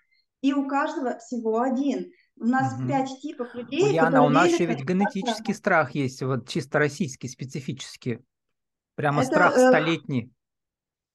и 0.42 0.52
у 0.52 0.68
каждого 0.68 1.18
всего 1.18 1.60
один. 1.60 2.10
У 2.38 2.44
нас 2.44 2.78
угу. 2.78 2.88
пять 2.88 3.08
типов 3.20 3.54
людей. 3.54 3.84
Ульяна, 3.84 4.22
у 4.22 4.28
нас 4.28 4.50
еще 4.50 4.66
ведь 4.66 4.84
генетический 4.84 5.54
страх 5.54 5.94
есть, 5.94 6.22
вот 6.22 6.48
чисто 6.48 6.78
российский, 6.78 7.28
специфический. 7.28 8.18
Прямо 9.00 9.22
это, 9.22 9.30
страх 9.30 9.56
э, 9.56 9.68
столетний. 9.68 10.32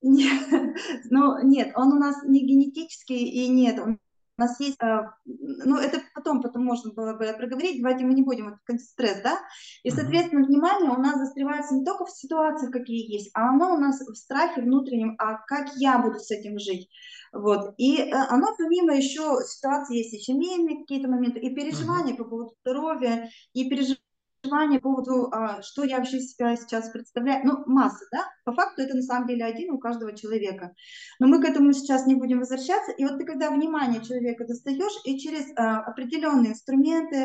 Нет, 0.01 0.47
ну 1.11 1.43
нет, 1.43 1.71
он 1.75 1.93
у 1.93 1.99
нас 1.99 2.23
не 2.23 2.39
генетический 2.39 3.23
и 3.25 3.47
нет, 3.47 3.79
он 3.79 3.99
у 4.37 4.41
нас 4.41 4.59
есть, 4.59 4.77
э, 4.81 5.01
ну 5.25 5.77
это 5.77 6.01
потом, 6.13 6.41
потом 6.41 6.65
можно 6.65 6.91
было 6.91 7.13
бы 7.13 7.33
проговорить, 7.37 7.81
давайте 7.81 8.05
мы 8.05 8.13
не 8.15 8.23
будем, 8.23 8.59
это 8.67 8.77
стресс, 8.79 9.21
да, 9.23 9.39
и, 9.83 9.91
соответственно, 9.91 10.45
внимание 10.45 10.89
у 10.89 10.99
нас 10.99 11.17
застревается 11.17 11.75
не 11.75 11.85
только 11.85 12.05
в 12.05 12.11
ситуациях, 12.11 12.71
какие 12.71 13.09
есть, 13.09 13.29
а 13.33 13.49
оно 13.49 13.75
у 13.75 13.77
нас 13.77 14.01
в 14.01 14.15
страхе 14.15 14.61
внутреннем, 14.61 15.15
а 15.19 15.37
как 15.45 15.75
я 15.75 15.99
буду 15.99 16.19
с 16.19 16.31
этим 16.31 16.59
жить, 16.59 16.89
вот, 17.31 17.75
и 17.77 17.97
э, 17.97 18.11
оно 18.11 18.47
помимо 18.57 18.95
еще 18.95 19.37
ситуации 19.45 19.97
есть 19.97 20.13
и 20.13 20.19
семейные 20.19 20.79
какие-то 20.79 21.07
моменты, 21.07 21.39
и 21.39 21.53
переживания 21.55 22.13
mm-hmm. 22.13 22.17
по 22.17 22.25
поводу 22.25 22.55
здоровья, 22.61 23.29
и 23.53 23.69
переживания 23.69 24.04
переживания 24.45 24.79
по 24.79 24.89
поводу, 24.89 25.29
а, 25.31 25.61
что 25.61 25.83
я 25.83 25.97
вообще 25.97 26.19
себя 26.19 26.55
сейчас 26.55 26.89
представляю, 26.89 27.45
ну, 27.45 27.63
масса, 27.65 28.05
да, 28.11 28.27
по 28.43 28.53
факту 28.53 28.81
это 28.81 28.95
на 28.95 29.01
самом 29.01 29.27
деле 29.27 29.45
один 29.45 29.71
у 29.71 29.79
каждого 29.79 30.15
человека. 30.15 30.73
Но 31.19 31.27
мы 31.27 31.41
к 31.41 31.45
этому 31.45 31.73
сейчас 31.73 32.05
не 32.05 32.15
будем 32.15 32.39
возвращаться. 32.39 32.91
И 32.91 33.05
вот 33.05 33.17
ты 33.17 33.25
когда 33.25 33.49
внимание 33.49 34.03
человека 34.03 34.45
достаешь, 34.45 35.01
и 35.05 35.17
через 35.19 35.45
а, 35.55 35.81
определенные 35.81 36.53
инструменты, 36.53 37.17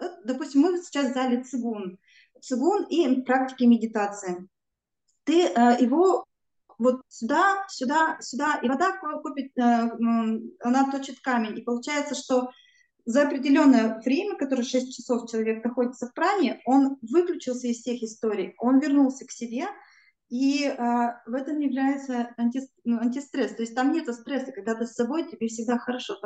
э, 0.00 0.04
допустим, 0.24 0.62
мы 0.62 0.78
сейчас 0.82 1.10
взяли 1.10 1.42
цигун, 1.42 1.98
цигун 2.40 2.84
и 2.84 3.22
практики 3.22 3.64
медитации. 3.64 4.48
Ты 5.24 5.46
а, 5.48 5.76
его 5.78 6.24
вот 6.78 7.02
сюда, 7.08 7.64
сюда, 7.68 8.18
сюда, 8.20 8.58
и 8.62 8.68
вода 8.68 8.96
копит, 8.98 9.52
а, 9.58 9.90
она 10.62 10.90
точит 10.90 11.20
камень, 11.20 11.58
и 11.58 11.62
получается, 11.62 12.14
что 12.14 12.50
за 13.04 13.22
определенное 13.22 14.00
время, 14.00 14.36
которое 14.36 14.62
6 14.62 14.96
часов 14.96 15.30
человек 15.30 15.64
находится 15.64 16.06
в 16.06 16.14
пране, 16.14 16.60
он 16.64 16.96
выключился 17.02 17.68
из 17.68 17.78
всех 17.78 18.02
историй, 18.02 18.54
он 18.58 18.80
вернулся 18.80 19.26
к 19.26 19.30
себе, 19.30 19.66
и 20.30 20.64
э, 20.64 20.74
в 21.26 21.34
этом 21.34 21.58
является 21.58 22.30
анти, 22.36 22.62
ну, 22.84 22.98
антистресс. 22.98 23.54
То 23.54 23.62
есть 23.62 23.74
там 23.74 23.92
нет 23.92 24.12
стресса, 24.14 24.52
когда 24.52 24.74
ты 24.74 24.86
с 24.86 24.94
собой, 24.94 25.28
тебе 25.28 25.48
всегда 25.48 25.78
хорошо. 25.78 26.16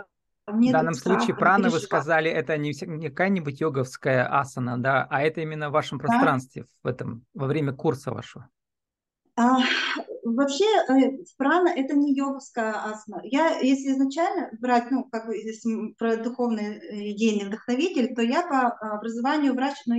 Там 0.46 0.60
нет 0.60 0.70
в 0.70 0.72
данном 0.72 0.94
страха, 0.94 1.20
случае 1.20 1.36
прана, 1.36 1.68
вы 1.68 1.80
сказали, 1.80 2.30
это 2.30 2.56
не, 2.56 2.72
не 2.86 3.08
какая-нибудь 3.10 3.60
йоговская 3.60 4.26
асана, 4.26 4.80
да, 4.80 5.06
а 5.10 5.20
это 5.20 5.40
именно 5.40 5.68
в 5.68 5.72
вашем 5.72 5.98
пространстве, 5.98 6.62
да? 6.62 6.68
в 6.84 6.86
этом, 6.86 7.26
во 7.34 7.46
время 7.46 7.72
курса 7.72 8.12
вашего. 8.12 8.48
А, 9.38 9.58
вообще, 10.24 10.64
э, 10.88 11.18
прана– 11.36 11.68
это 11.76 11.94
не 11.94 12.14
йоговская 12.14 12.72
асана. 12.72 13.20
Я, 13.22 13.58
если 13.60 13.92
изначально 13.92 14.50
брать, 14.60 14.90
ну, 14.90 15.04
как 15.04 15.26
бы, 15.26 15.36
если 15.36 15.94
про 15.96 16.16
духовный 16.16 16.78
э, 16.78 17.12
идейный 17.12 17.46
вдохновитель, 17.46 18.14
то 18.14 18.22
я 18.22 18.42
по 18.42 18.68
образованию 18.96 19.54
врач, 19.54 19.76
но 19.86 19.94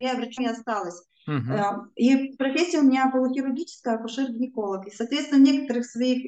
я 0.00 0.14
врачом 0.14 0.44
не 0.44 0.50
осталась. 0.50 1.02
Uh-huh. 1.28 1.84
И 1.96 2.34
профессия 2.38 2.78
у 2.78 2.84
меня 2.84 3.10
полухирургическая, 3.10 3.96
акушер-гинеколог. 3.96 4.86
И, 4.86 4.90
соответственно, 4.90 5.44
в 5.44 5.44
некоторых 5.44 5.84
своих 5.84 6.24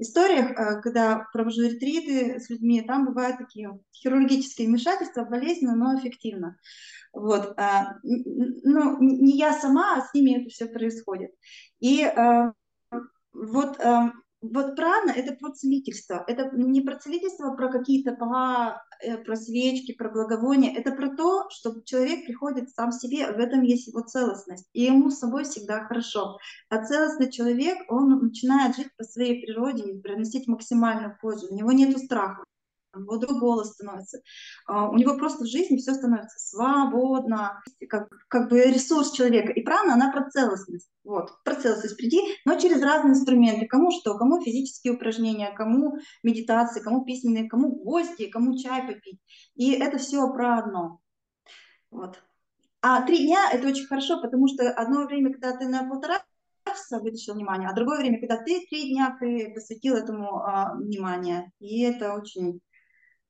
историях, 0.00 0.82
когда 0.82 1.26
провожу 1.32 1.62
ретриты 1.62 2.40
с 2.40 2.50
людьми, 2.50 2.82
там 2.82 3.06
бывают 3.06 3.38
такие 3.38 3.78
хирургические 3.94 4.68
вмешательства, 4.68 5.24
болезненно, 5.24 5.76
но 5.76 5.98
эффективно. 5.98 6.56
Вот, 7.12 7.56
ну, 8.02 9.00
не 9.00 9.36
я 9.36 9.52
сама, 9.52 9.96
а 9.96 10.02
с 10.02 10.14
ними 10.14 10.40
это 10.40 10.50
все 10.50 10.66
происходит. 10.66 11.32
И 11.80 12.04
э, 12.04 12.52
вот, 13.32 13.80
э, 13.80 14.12
вот 14.42 14.76
прана– 14.76 15.10
это 15.16 15.34
про 15.34 15.50
целительство. 15.52 16.24
Это 16.26 16.50
не 16.56 16.80
про 16.80 16.96
целительство, 16.98 17.52
а 17.52 17.56
про 17.56 17.70
какие-то 17.70 18.12
э, 18.12 18.89
про 19.24 19.36
свечки, 19.36 19.92
про 19.92 20.10
благовония. 20.10 20.74
Это 20.76 20.92
про 20.92 21.14
то, 21.14 21.48
что 21.50 21.80
человек 21.84 22.26
приходит 22.26 22.70
сам 22.70 22.92
себе, 22.92 23.32
в 23.32 23.38
этом 23.38 23.62
есть 23.62 23.88
его 23.88 24.00
целостность. 24.00 24.68
И 24.72 24.82
ему 24.82 25.10
с 25.10 25.18
собой 25.18 25.44
всегда 25.44 25.84
хорошо. 25.84 26.38
А 26.68 26.84
целостный 26.84 27.30
человек, 27.30 27.78
он 27.88 28.18
начинает 28.22 28.76
жить 28.76 28.88
по 28.96 29.04
своей 29.04 29.44
природе 29.44 29.84
и 29.84 30.00
приносить 30.00 30.46
максимальную 30.46 31.16
пользу. 31.20 31.48
У 31.50 31.54
него 31.54 31.72
нет 31.72 31.96
страха 31.98 32.44
бодрый 32.94 33.38
голос 33.38 33.72
становится. 33.72 34.20
А, 34.66 34.88
у 34.90 34.96
него 34.96 35.16
просто 35.16 35.44
в 35.44 35.48
жизни 35.48 35.76
все 35.76 35.94
становится 35.94 36.38
свободно, 36.38 37.62
как, 37.88 38.08
как 38.28 38.50
бы 38.50 38.62
ресурс 38.62 39.12
человека. 39.12 39.52
И 39.52 39.62
прана, 39.62 39.94
она 39.94 40.12
про 40.12 40.28
целостность. 40.30 40.90
Вот, 41.04 41.30
про 41.44 41.54
целостность 41.54 41.96
приди, 41.96 42.20
но 42.44 42.58
через 42.58 42.82
разные 42.82 43.14
инструменты. 43.14 43.66
Кому 43.66 43.90
что, 43.90 44.16
кому 44.16 44.40
физические 44.42 44.94
упражнения, 44.94 45.52
кому 45.52 45.98
медитации, 46.22 46.80
кому 46.80 47.04
письменные, 47.04 47.48
кому 47.48 47.74
гости, 47.74 48.28
кому 48.28 48.56
чай 48.58 48.86
попить. 48.86 49.20
И 49.54 49.72
это 49.72 49.98
все 49.98 50.32
про 50.32 50.58
одно. 50.58 51.00
Вот. 51.90 52.22
А 52.82 53.02
три 53.02 53.26
дня 53.26 53.50
это 53.52 53.68
очень 53.68 53.86
хорошо, 53.86 54.20
потому 54.20 54.48
что 54.48 54.70
одно 54.70 55.04
время, 55.04 55.32
когда 55.32 55.56
ты 55.56 55.68
на 55.68 55.88
полтора 55.88 56.22
часа 56.64 56.98
вытащил 57.00 57.34
внимание, 57.34 57.68
а 57.68 57.74
другое 57.74 57.98
время, 57.98 58.20
когда 58.20 58.36
ты 58.36 58.66
три 58.68 58.90
дня 58.90 59.16
посвятил 59.54 59.96
этому 59.96 60.38
а, 60.38 60.74
внимание. 60.74 61.52
И 61.58 61.82
это 61.82 62.14
очень 62.14 62.60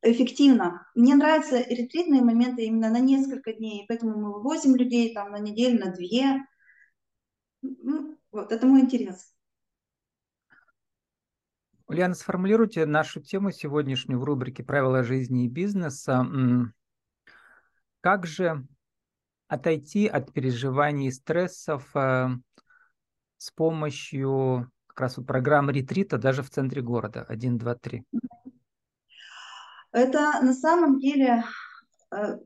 эффективно. 0.03 0.87
Мне 0.95 1.15
нравятся 1.15 1.59
ретритные 1.59 2.23
моменты 2.23 2.65
именно 2.65 2.91
на 2.91 3.01
несколько 3.01 3.53
дней, 3.53 3.85
поэтому 3.89 4.19
мы 4.19 4.33
вывозим 4.35 4.75
людей 4.77 5.15
там 5.15 5.33
на 5.33 5.39
неделю, 5.39 5.85
на 5.85 5.93
две. 5.93 6.45
Ну, 7.63 8.19
вот, 8.31 8.53
это 8.53 8.67
мой 8.67 8.81
интерес. 8.81 9.35
Ульяна, 11.87 12.15
сформулируйте 12.15 12.87
нашу 12.87 13.21
тему 13.21 13.51
сегодняшнюю 13.51 14.21
в 14.21 14.25
рубрике 14.25 14.63
«Правила 14.63 15.03
жизни 15.03 15.45
и 15.45 15.49
бизнеса». 15.49 16.25
Как 18.01 18.27
же 18.27 18.65
отойти 19.49 20.07
от 20.07 20.33
переживаний 20.33 21.09
и 21.09 21.11
стрессов 21.11 21.91
э, 21.95 22.29
с 23.37 23.51
помощью 23.51 24.71
как 24.87 25.01
раз 25.01 25.17
вот 25.17 25.27
программы 25.27 25.73
ретрита 25.73 26.17
даже 26.19 26.43
в 26.43 26.51
центре 26.51 26.81
города 26.81 27.25
1, 27.25 27.59
2, 27.59 27.75
3? 27.75 28.05
Это 29.93 30.41
на 30.43 30.53
самом 30.53 30.99
деле 30.99 31.45
э, 32.13 32.39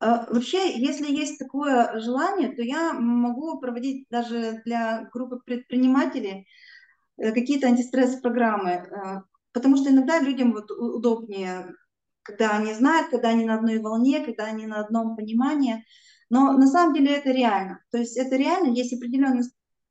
Вообще, 0.00 0.78
если 0.80 1.12
есть 1.12 1.38
такое 1.38 2.00
желание, 2.00 2.52
то 2.52 2.62
я 2.62 2.94
могу 2.94 3.60
проводить 3.60 4.06
даже 4.08 4.62
для 4.64 5.10
группы 5.12 5.40
предпринимателей 5.44 6.46
какие-то 7.18 7.66
антистресс-программы, 7.66 9.24
потому 9.52 9.76
что 9.76 9.90
иногда 9.90 10.18
людям 10.18 10.52
вот 10.52 10.70
удобнее, 10.70 11.74
когда 12.22 12.56
они 12.56 12.72
знают, 12.72 13.10
когда 13.10 13.28
они 13.28 13.44
на 13.44 13.56
одной 13.56 13.78
волне, 13.78 14.24
когда 14.24 14.44
они 14.44 14.66
на 14.66 14.80
одном 14.80 15.16
понимании. 15.16 15.84
Но 16.30 16.52
на 16.52 16.66
самом 16.66 16.94
деле 16.94 17.16
это 17.16 17.30
реально. 17.30 17.82
То 17.90 17.98
есть 17.98 18.16
это 18.16 18.36
реально, 18.36 18.72
есть 18.72 18.94
определенные 18.94 19.42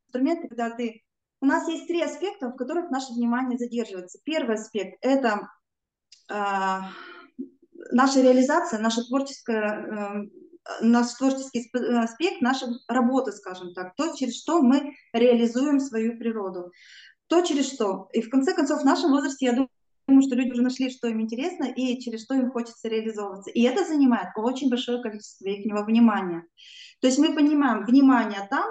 инструменты, 0.08 0.48
когда 0.48 0.72
ты... 0.72 1.04
У 1.40 1.46
нас 1.46 1.68
есть 1.70 1.88
три 1.88 2.02
аспекта, 2.02 2.50
в 2.50 2.56
которых 2.56 2.90
наше 2.90 3.14
внимание 3.14 3.60
задерживается. 3.60 4.20
Первый 4.24 4.56
аспект– 4.56 4.98
это 5.02 5.28
э, 5.30 5.59
наша 7.92 8.22
реализация, 8.22 8.80
наша 8.80 9.04
творческая, 9.04 10.28
э, 10.82 10.86
наш 10.86 11.14
творческий 11.14 11.70
аспект, 11.98 12.42
наша 12.42 12.68
работа, 12.88 13.32
скажем 13.32 13.74
так, 13.74 13.96
то, 13.96 14.16
через 14.16 14.42
что 14.42 14.62
мы 14.62 14.96
реализуем 15.14 15.80
свою 15.80 16.18
природу. 16.18 16.72
То, 17.28 17.42
через 17.42 17.72
что. 17.72 18.10
И 18.14 18.22
в 18.22 18.30
конце 18.30 18.54
концов, 18.54 18.82
в 18.82 18.86
нашем 18.86 19.12
возрасте, 19.12 19.46
я 19.46 19.52
думаю, 19.54 19.70
потому 20.06 20.22
что 20.24 20.36
люди 20.36 20.52
уже 20.52 20.64
нашли, 20.64 20.90
что 20.90 21.08
им 21.08 21.22
интересно 21.22 21.66
и 21.66 22.00
через 22.00 22.24
что 22.24 22.34
им 22.34 22.52
хочется 22.52 22.88
реализовываться. 22.88 23.52
И 23.52 23.62
это 23.62 23.86
занимает 23.86 24.30
очень 24.36 24.70
большое 24.70 25.02
количество 25.02 25.48
их 25.48 25.66
внимания. 25.86 26.44
То 27.02 27.08
есть 27.08 27.20
мы 27.20 27.36
понимаем, 27.36 27.86
внимание 27.86 28.48
там, 28.50 28.66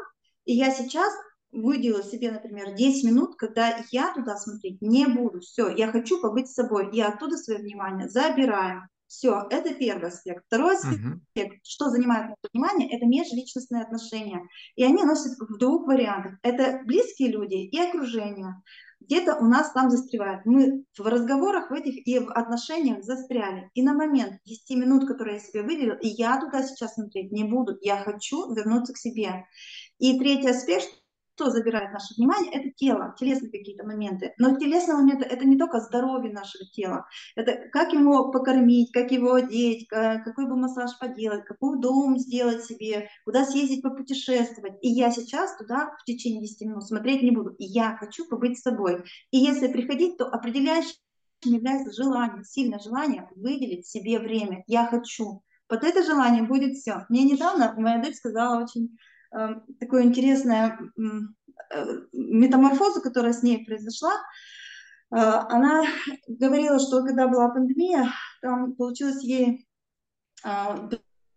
и 0.45 0.55
я 0.55 0.71
сейчас 0.71 1.13
выделила 1.53 2.03
себе, 2.03 2.31
например, 2.31 2.75
10 2.75 3.05
минут, 3.05 3.37
когда 3.37 3.79
я 3.91 4.13
туда 4.15 4.37
смотреть 4.37 4.81
не 4.83 5.07
буду. 5.07 5.41
Все, 5.41 5.69
я 5.69 5.91
хочу 5.91 6.21
побыть 6.21 6.49
с 6.49 6.55
собой. 6.55 6.91
Я 6.93 7.09
оттуда 7.09 7.37
свое 7.37 7.61
внимание 7.61 8.09
забираю. 8.09 8.83
Все, 9.07 9.47
это 9.51 9.73
первый 9.75 10.09
аспект. 10.09 10.45
Второй 10.47 10.77
аспект, 10.77 11.55
uh-huh. 11.55 11.61
что 11.63 11.89
занимает 11.89 12.29
наше 12.29 12.51
внимание, 12.53 12.95
это 12.95 13.07
межличностные 13.07 13.83
отношения. 13.83 14.43
И 14.77 14.85
они 14.85 15.03
носят 15.03 15.33
в 15.39 15.57
двух 15.57 15.87
вариантах. 15.87 16.35
Это 16.43 16.83
близкие 16.85 17.31
люди 17.31 17.55
и 17.55 17.81
окружение 17.81 18.55
где-то 19.01 19.37
у 19.37 19.45
нас 19.45 19.73
там 19.73 19.91
застревает. 19.91 20.45
Мы 20.45 20.85
в 20.97 21.07
разговорах 21.07 21.71
в 21.71 21.75
этих 21.75 22.07
и 22.07 22.19
в 22.19 22.31
отношениях 22.31 23.05
застряли. 23.05 23.71
И 23.75 23.83
на 23.83 23.95
момент 23.95 24.41
10 24.45 24.71
минут, 24.77 25.07
которые 25.07 25.37
я 25.37 25.43
себе 25.43 25.63
выделил, 25.63 25.97
и 26.01 26.09
я 26.09 26.41
туда 26.41 26.63
сейчас 26.63 26.95
смотреть 26.95 27.33
не 27.33 27.45
буду. 27.45 27.79
Я 27.81 27.97
хочу 28.03 28.53
вернуться 28.53 28.93
к 28.93 28.99
себе. 28.99 29.47
И 29.99 30.19
третий 30.19 30.49
аспект, 30.49 30.89
что 31.39 31.51
забирает 31.51 31.93
наше 31.93 32.15
внимание, 32.17 32.53
это 32.53 32.71
тело, 32.71 33.15
телесные 33.17 33.53
какие-то 33.53 33.87
моменты. 33.87 34.35
Но 34.39 34.57
телесные 34.57 34.97
моменты 34.97 35.25
это 35.25 35.47
не 35.47 35.57
только 35.57 35.79
здоровье 35.79 36.33
нашего 36.33 36.65
тела, 36.67 37.07
это 37.37 37.69
как 37.71 37.93
его 37.93 38.33
покормить, 38.33 38.91
как 38.91 39.13
его 39.13 39.35
одеть, 39.35 39.87
какой 39.89 40.49
бы 40.49 40.57
массаж 40.57 40.99
поделать, 40.99 41.45
какой 41.45 41.81
дом 41.81 42.19
сделать 42.19 42.65
себе, 42.65 43.09
куда 43.25 43.45
съездить 43.45 43.83
попутешествовать. 43.83 44.75
И 44.83 44.89
я 44.89 45.13
сейчас 45.13 45.57
туда 45.57 45.95
в 46.01 46.05
течение 46.05 46.43
10 46.43 46.61
минут 46.63 46.85
смотреть 46.85 47.23
не 47.23 47.31
буду. 47.31 47.55
Я 47.59 47.97
хочу 47.97 48.27
побыть 48.29 48.59
с 48.59 48.63
собой. 48.63 49.05
И 49.31 49.39
если 49.39 49.69
приходить, 49.69 50.19
то 50.19 50.27
определяющим 50.27 50.97
является 51.45 51.93
желание, 51.93 52.43
сильное 52.43 52.81
желание 52.81 53.29
выделить 53.37 53.87
себе 53.87 54.19
время. 54.19 54.65
Я 54.67 54.87
хочу. 54.87 55.45
Под 55.69 55.85
это 55.85 56.03
желание 56.03 56.43
будет 56.43 56.75
все. 56.75 57.05
Мне 57.09 57.23
недавно 57.23 57.75
моя 57.77 58.03
дочь 58.03 58.17
сказала 58.17 58.61
очень 58.61 58.97
Эм, 59.31 59.65
такое 59.79 60.05
интересная 60.05 60.79
э, 60.97 61.85
метаморфоза, 62.13 63.01
которая 63.01 63.33
с 63.33 63.43
ней 63.43 63.65
произошла. 63.65 64.15
Э, 65.11 65.17
она 65.49 65.85
говорила, 66.27 66.79
что 66.79 67.03
когда 67.05 67.29
была 67.29 67.51
пандемия, 67.51 68.11
там 68.41 68.75
получилось 68.75 69.23
ей, 69.23 69.69
э, 70.45 70.89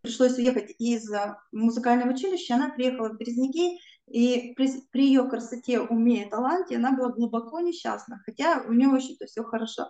пришлось 0.01 0.37
уехать 0.37 0.73
из 0.79 1.11
музыкального 1.51 2.13
училища, 2.13 2.55
она 2.55 2.69
приехала 2.69 3.09
в 3.09 3.17
Березники, 3.17 3.77
и 4.11 4.53
при, 4.55 4.69
при 4.91 5.07
ее 5.07 5.23
красоте, 5.27 5.79
уме 5.79 6.25
и 6.25 6.29
таланте 6.29 6.75
она 6.75 6.91
была 6.91 7.09
глубоко 7.09 7.59
несчастна, 7.59 8.21
хотя 8.25 8.63
у 8.67 8.73
нее 8.73 8.89
вообще-то 8.89 9.25
все 9.25 9.43
хорошо. 9.43 9.89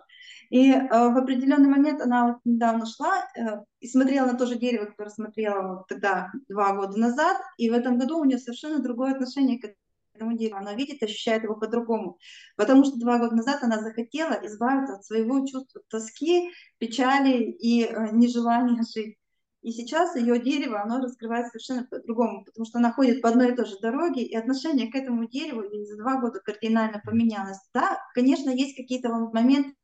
И 0.50 0.70
э, 0.70 0.88
в 0.88 1.16
определенный 1.16 1.68
момент 1.68 2.00
она 2.00 2.26
вот 2.26 2.36
недавно 2.44 2.86
шла 2.86 3.24
э, 3.36 3.62
и 3.80 3.88
смотрела 3.88 4.26
на 4.26 4.34
то 4.34 4.46
же 4.46 4.56
дерево, 4.56 4.86
которое 4.86 5.10
смотрела 5.10 5.76
вот 5.76 5.88
тогда, 5.88 6.30
два 6.48 6.74
года 6.74 6.98
назад, 6.98 7.38
и 7.56 7.70
в 7.70 7.72
этом 7.72 7.98
году 7.98 8.18
у 8.18 8.24
нее 8.24 8.38
совершенно 8.38 8.78
другое 8.78 9.12
отношение 9.12 9.58
к 9.58 9.74
этому 10.14 10.36
дереву. 10.36 10.58
Она 10.58 10.74
видит, 10.74 11.02
ощущает 11.02 11.42
его 11.42 11.56
по-другому. 11.56 12.18
Потому 12.56 12.84
что 12.84 12.98
два 12.98 13.18
года 13.18 13.34
назад 13.34 13.62
она 13.62 13.80
захотела 13.80 14.38
избавиться 14.44 14.96
от 14.96 15.04
своего 15.04 15.46
чувства 15.46 15.82
тоски, 15.88 16.50
печали 16.78 17.42
и 17.42 17.84
э, 17.84 18.08
нежелания 18.12 18.82
жить. 18.82 19.16
И 19.62 19.70
сейчас 19.70 20.16
ее 20.16 20.40
дерево, 20.40 20.82
оно 20.82 20.98
раскрывается 20.98 21.52
совершенно 21.52 21.86
по-другому, 21.86 22.44
потому 22.44 22.66
что 22.66 22.78
она 22.78 22.92
ходит 22.92 23.22
по 23.22 23.28
одной 23.28 23.52
и 23.52 23.56
той 23.56 23.64
же 23.64 23.78
дороге, 23.78 24.22
и 24.22 24.36
отношение 24.36 24.90
к 24.90 24.96
этому 24.96 25.28
дереву 25.28 25.62
за 25.84 25.96
два 25.96 26.20
года 26.20 26.40
кардинально 26.40 27.00
поменялось. 27.04 27.58
Да, 27.72 27.98
конечно, 28.12 28.50
есть 28.50 28.76
какие-то 28.76 29.08
моменты, 29.08 29.74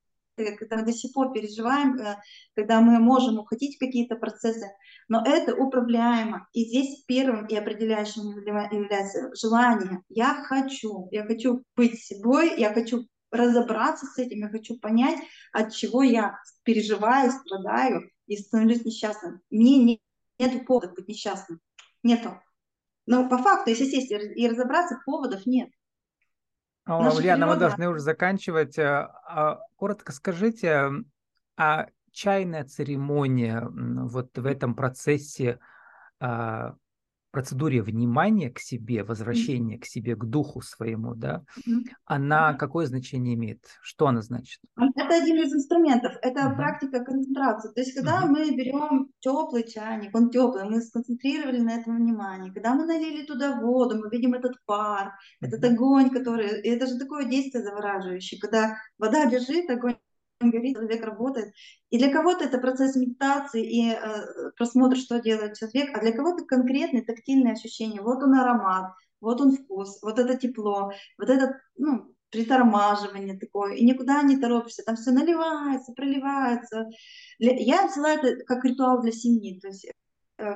когда 0.59 0.77
мы 0.77 0.85
до 0.85 0.93
сих 0.93 1.13
пор 1.13 1.33
переживаем, 1.33 1.97
э, 1.97 2.17
когда 2.55 2.81
мы 2.81 2.99
можем 2.99 3.39
уходить 3.39 3.77
в 3.77 3.79
какие-то 3.79 4.17
процессы, 4.17 4.67
но 5.09 5.23
это 5.25 5.55
управляемо. 5.55 6.49
И 6.53 6.65
здесь 6.65 7.05
первым 7.07 7.47
и 7.47 7.55
определяющим 7.55 8.37
является 8.37 9.31
желание. 9.37 10.03
Я 10.09 10.43
хочу, 10.45 11.09
я 11.13 11.25
хочу 11.25 11.63
быть 11.77 12.03
собой, 12.03 12.59
я 12.59 12.73
хочу 12.73 13.07
разобраться 13.31 14.07
с 14.07 14.19
этим, 14.19 14.41
я 14.41 14.49
хочу 14.49 14.79
понять, 14.79 15.19
от 15.53 15.73
чего 15.73 16.03
я 16.03 16.39
переживаю, 16.65 17.31
страдаю 17.31 18.11
и 18.29 18.37
становлюсь 18.37 18.85
несчастным. 18.85 19.43
Мне 19.51 19.83
не, 19.83 20.03
нет 20.39 20.67
повода 20.67 20.93
быть 20.93 21.09
несчастным. 21.09 21.61
Нету. 22.03 22.41
Но 23.07 23.29
по 23.29 23.39
факту, 23.39 23.71
если 23.71 23.87
сесть 23.87 24.11
и 24.11 24.49
разобраться, 24.49 25.01
поводов 25.05 25.47
нет. 25.47 25.71
Ульяна, 26.87 27.47
мы 27.47 27.57
должны 27.57 27.89
уже 27.89 28.01
заканчивать. 28.01 28.79
Э, 28.79 29.09
а, 29.27 29.61
коротко 29.77 30.13
скажите, 30.13 30.91
а 31.57 31.87
чайная 32.13 32.65
церемония 32.65 33.67
вот 33.71 34.37
в 34.37 34.47
этом 34.47 34.75
процессе 34.75 35.59
а, 36.21 36.77
процедуре 37.39 37.83
внимания 37.83 38.51
к 38.51 38.59
себе, 38.59 39.05
возвращения 39.05 39.77
mm-hmm. 39.77 39.81
к 39.81 39.87
себе, 39.87 40.17
к 40.17 40.25
духу 40.25 40.61
своему, 40.61 41.15
да, 41.15 41.45
mm-hmm. 41.57 41.85
она 42.05 42.55
какое 42.55 42.87
значение 42.87 43.35
имеет? 43.35 43.61
Что 43.81 44.09
она 44.09 44.23
значит? 44.23 44.61
Это 44.97 45.23
один 45.23 45.37
из 45.37 45.55
инструментов, 45.55 46.15
это 46.21 46.41
mm-hmm. 46.41 46.57
практика 46.57 47.05
концентрации. 47.05 47.73
То 47.73 47.81
есть, 47.81 47.95
когда 47.95 48.23
mm-hmm. 48.23 48.29
мы 48.29 48.57
берем 48.57 49.09
теплый 49.21 49.63
чайник, 49.63 50.13
он 50.17 50.31
теплый, 50.31 50.65
мы 50.65 50.81
сконцентрировали 50.81 51.61
на 51.61 51.77
этом 51.77 51.99
внимание. 51.99 52.53
Когда 52.53 52.75
мы 52.75 52.87
налили 52.87 53.25
туда 53.25 53.61
воду, 53.61 54.01
мы 54.03 54.11
видим 54.11 54.35
этот 54.35 54.57
пар, 54.67 55.07
mm-hmm. 55.07 55.47
этот 55.47 55.65
огонь, 55.65 56.11
который... 56.11 56.61
И 56.63 56.69
это 56.69 56.89
же 56.89 56.99
такое 56.99 57.25
действие 57.25 57.63
завораживающее, 57.63 58.41
когда 58.41 58.79
вода 58.99 59.27
лежит, 59.27 59.71
огонь 59.71 59.95
горит, 60.41 60.77
человек 60.77 61.05
работает. 61.05 61.53
И 61.91 61.99
для 61.99 62.13
кого-то 62.13 62.45
это 62.45 62.59
процесс 62.59 62.97
медитации 62.97 63.65
и 63.65 63.91
э, 63.91 64.51
просмотр, 64.57 64.97
что 64.97 65.21
делает 65.21 65.57
человек, 65.57 65.97
а 65.97 66.01
для 66.01 66.13
кого-то 66.13 66.45
конкретные 66.45 67.05
тактильные 67.05 67.55
ощущения. 67.55 68.01
Вот 68.01 68.23
он 68.23 68.35
аромат, 68.35 68.93
вот 69.21 69.41
он 69.41 69.57
вкус, 69.57 70.01
вот 70.03 70.19
это 70.19 70.37
тепло, 70.37 70.93
вот 71.19 71.29
это 71.29 71.61
ну, 71.77 72.15
притормаживание 72.31 73.39
такое, 73.39 73.75
и 73.75 73.85
никуда 73.85 74.23
не 74.23 74.39
торопишься, 74.39 74.83
там 74.85 74.97
все 74.97 75.11
наливается, 75.11 75.93
проливается. 75.93 76.89
Я 77.39 77.87
взяла 77.87 78.13
это 78.13 78.45
как 78.45 78.65
ритуал 78.65 79.03
для 79.03 79.13
семьи, 79.13 79.59
то 79.61 79.69
есть 79.69 79.91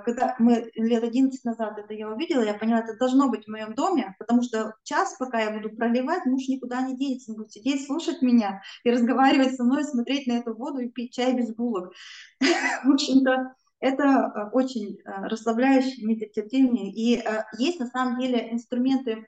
когда 0.05 0.37
мы 0.39 0.71
лет 0.77 1.03
11 1.03 1.45
назад 1.45 1.77
это 1.77 1.93
я 1.93 2.09
увидела, 2.09 2.43
я 2.43 2.55
поняла, 2.55 2.81
это 2.81 2.97
должно 2.97 3.29
быть 3.29 3.47
в 3.47 3.51
моем 3.51 3.75
доме, 3.75 4.15
потому 4.19 4.43
что 4.43 4.77
час, 4.85 5.17
пока 5.19 5.41
я 5.41 5.51
буду 5.51 5.75
проливать, 5.75 6.25
муж 6.25 6.47
никуда 6.47 6.83
не 6.83 6.97
денется, 6.97 7.33
он 7.33 7.39
будет 7.39 7.51
сидеть, 7.51 7.85
слушать 7.85 8.23
меня 8.23 8.63
и 8.85 8.91
разговаривать 8.91 9.57
со 9.57 9.65
мной, 9.65 9.83
смотреть 9.83 10.29
на 10.29 10.35
эту 10.35 10.55
воду 10.55 10.79
и 10.79 10.89
пить 10.89 11.13
чай 11.13 11.35
без 11.35 11.53
булок. 11.53 11.93
В 12.85 12.93
общем-то, 12.93 13.55
это 13.81 14.05
э, 14.05 14.51
очень 14.53 15.01
э, 15.01 15.27
расслабляющее, 15.27 16.07
медитативное. 16.07 16.93
И 16.93 17.21
есть 17.59 17.81
на 17.81 17.89
самом 17.89 18.21
деле 18.21 18.53
инструменты 18.53 19.27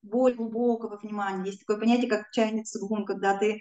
более 0.00 0.38
глубокого 0.38 0.96
внимания. 0.96 1.50
Есть 1.50 1.60
такое 1.60 1.76
понятие, 1.76 2.08
как 2.08 2.30
чайный 2.32 2.64
цигун, 2.64 3.04
когда 3.04 3.36
ты 3.36 3.60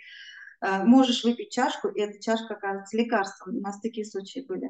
можешь 0.83 1.23
выпить 1.23 1.51
чашку, 1.51 1.87
и 1.87 1.99
эта 1.99 2.21
чашка 2.21 2.53
окажется 2.53 2.95
лекарством. 2.95 3.57
У 3.57 3.61
нас 3.61 3.79
такие 3.81 4.05
случаи 4.05 4.45
были. 4.47 4.69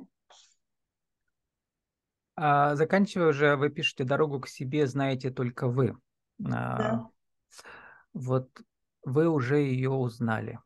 А, 2.36 2.76
заканчивая 2.76 3.30
уже, 3.30 3.56
вы 3.56 3.70
пишете 3.70 4.04
«Дорогу 4.04 4.40
к 4.40 4.48
себе 4.48 4.88
знаете 4.88 5.30
только 5.32 5.68
вы». 5.68 5.98
Да. 6.38 7.08
Вот 8.14 8.50
вы 9.04 9.28
уже 9.30 9.58
ее 9.58 9.90
узнали. 9.90 10.60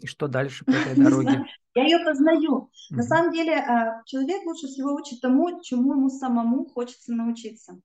И 0.00 0.06
что 0.06 0.28
дальше 0.28 0.64
по 0.64 0.70
этой 0.70 0.94
дороге? 1.04 1.44
Я 1.74 1.84
ее 1.84 1.98
познаю. 1.98 2.70
На 2.90 3.02
самом 3.02 3.32
деле 3.32 3.56
а, 3.56 4.02
человек 4.06 4.46
лучше 4.46 4.66
всего 4.66 4.94
учит 4.94 5.20
тому, 5.20 5.60
чему 5.62 5.92
ему 5.92 6.08
самому 6.08 6.64
хочется 6.66 7.12
научиться. 7.12 7.78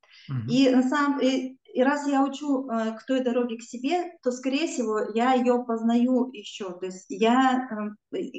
И, 0.50 0.70
на 0.70 0.84
самом, 0.84 1.20
и, 1.20 1.58
и 1.74 1.84
раз 1.84 2.08
я 2.08 2.24
учу 2.24 2.70
а, 2.70 2.92
к 2.92 3.06
той 3.06 3.22
дороге 3.22 3.58
к 3.58 3.64
себе, 3.64 4.14
то, 4.24 4.32
скорее 4.32 4.68
всего, 4.68 5.00
я 5.14 5.34
ее 5.34 5.64
познаю 5.66 6.30
еще. 6.32 6.72
То 6.80 6.86
есть 6.86 7.08
я, 7.10 7.68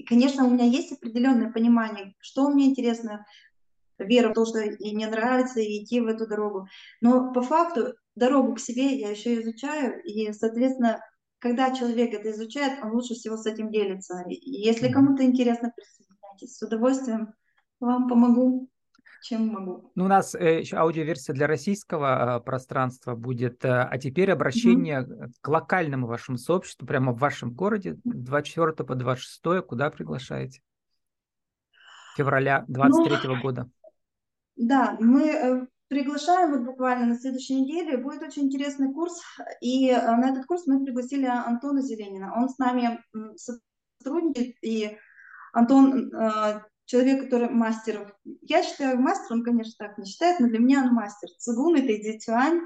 конечно, 0.08 0.44
у 0.44 0.50
меня 0.50 0.64
есть 0.64 0.92
определенное 0.92 1.52
понимание, 1.52 2.14
что 2.18 2.48
мне 2.48 2.66
интересно, 2.66 3.26
вера 4.04 4.30
в 4.30 4.34
то, 4.34 4.44
что 4.44 4.60
и 4.60 4.94
мне 4.94 5.06
нравится, 5.06 5.60
и 5.60 5.82
идти 5.82 6.00
в 6.00 6.06
эту 6.06 6.26
дорогу. 6.26 6.66
Но 7.00 7.32
по 7.32 7.42
факту 7.42 7.94
дорогу 8.14 8.54
к 8.54 8.60
себе 8.60 8.98
я 8.98 9.10
еще 9.10 9.40
изучаю, 9.40 10.02
и, 10.02 10.32
соответственно, 10.32 11.00
когда 11.38 11.74
человек 11.74 12.14
это 12.14 12.30
изучает, 12.30 12.78
он 12.82 12.92
лучше 12.92 13.14
всего 13.14 13.36
с 13.36 13.46
этим 13.46 13.70
делится. 13.70 14.24
Если 14.28 14.92
кому-то 14.92 15.24
интересно, 15.24 15.72
присоединяйтесь. 15.74 16.56
С 16.56 16.62
удовольствием 16.62 17.34
вам 17.80 18.08
помогу 18.08 18.68
чем 19.22 19.48
могу. 19.48 19.90
Ну, 19.94 20.04
у 20.04 20.08
нас 20.08 20.34
э, 20.34 20.60
еще 20.60 20.76
аудиоверсия 20.76 21.34
для 21.34 21.46
российского 21.46 22.38
э, 22.38 22.40
пространства 22.40 23.14
будет. 23.14 23.64
Э, 23.64 23.82
а 23.82 23.98
теперь 23.98 24.30
обращение 24.30 25.02
mm-hmm. 25.02 25.32
к 25.40 25.48
локальному 25.48 26.06
вашему 26.06 26.38
сообществу, 26.38 26.86
прямо 26.86 27.12
в 27.12 27.18
вашем 27.18 27.52
городе, 27.52 27.96
24 28.04 28.84
по 28.86 28.94
26, 28.94 29.66
куда 29.66 29.90
приглашаете? 29.90 30.60
Февраля 32.16 32.64
23 32.68 33.28
ну, 33.28 33.40
года. 33.40 33.70
Да, 34.56 34.96
мы 35.00 35.28
э, 35.28 35.66
приглашаем 35.88 36.52
вот 36.52 36.60
буквально 36.62 37.06
на 37.06 37.18
следующей 37.18 37.60
неделе. 37.60 37.96
Будет 37.96 38.22
очень 38.22 38.44
интересный 38.44 38.92
курс. 38.92 39.20
И 39.60 39.88
э, 39.88 40.16
на 40.16 40.30
этот 40.30 40.46
курс 40.46 40.66
мы 40.66 40.84
пригласили 40.84 41.26
Антона 41.26 41.82
Зеленина. 41.82 42.34
Он 42.36 42.48
с 42.48 42.58
нами 42.58 43.02
сотрудничает, 43.36 44.56
и 44.62 44.96
Антон 45.52 46.12
э, 46.14 46.62
человек, 46.86 47.24
который 47.24 47.50
мастер. 47.50 48.14
Я 48.42 48.62
считаю, 48.62 49.00
мастер, 49.00 49.34
он, 49.34 49.44
конечно, 49.44 49.72
так 49.78 49.98
не 49.98 50.06
считает, 50.06 50.40
но 50.40 50.48
для 50.48 50.58
меня 50.58 50.82
он 50.82 50.94
мастер. 50.94 51.28
Цигун– 51.38 51.76
это 51.76 51.94
Идзитюань, 51.94 52.60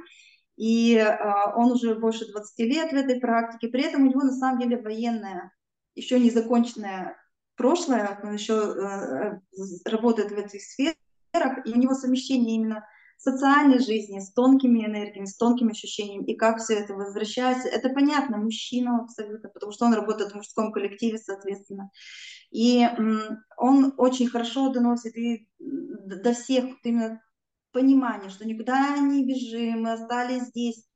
и 0.56 0.96
э, 0.96 1.16
он 1.54 1.72
уже 1.72 1.94
больше 1.94 2.30
20 2.30 2.58
лет 2.60 2.92
в 2.92 2.96
этой 2.96 3.20
практике. 3.20 3.68
При 3.68 3.82
этом 3.82 4.02
у 4.02 4.06
него 4.06 4.22
на 4.22 4.32
самом 4.32 4.60
деле 4.60 4.80
военное, 4.80 5.52
еще 5.94 6.18
не 6.18 6.30
законченное 6.30 7.16
прошлое, 7.56 8.20
он 8.22 8.34
еще 8.34 8.54
э, 8.54 9.40
работает 9.84 10.30
в 10.30 10.36
этих 10.36 10.62
сферах, 11.36 11.66
и 11.66 11.72
у 11.72 11.76
него 11.76 11.94
совмещение 11.94 12.56
именно 12.56 12.84
социальной 13.18 13.78
жизни, 13.78 14.20
с 14.20 14.32
тонкими 14.32 14.84
энергиями, 14.84 15.24
с 15.24 15.36
тонкими 15.36 15.72
ощущениями, 15.72 16.26
и 16.26 16.36
как 16.36 16.58
все 16.58 16.74
это 16.74 16.94
возвращается. 16.94 17.68
Это 17.68 17.88
понятно, 17.88 18.36
мужчина 18.36 19.00
абсолютно, 19.00 19.48
потому 19.48 19.72
что 19.72 19.86
он 19.86 19.94
работает 19.94 20.32
в 20.32 20.36
мужском 20.36 20.70
коллективе, 20.70 21.18
соответственно. 21.18 21.90
И 22.50 22.86
он 23.56 23.94
очень 23.96 24.28
хорошо 24.28 24.70
доносит 24.70 25.16
и 25.16 25.48
до 25.58 26.34
всех 26.34 26.66
именно 26.84 27.22
понимание, 27.72 28.30
что 28.30 28.46
никуда 28.46 28.98
не 28.98 29.24
бежим, 29.26 29.82
мы 29.82 29.92
остались 29.92 30.48
здесь 30.48 30.86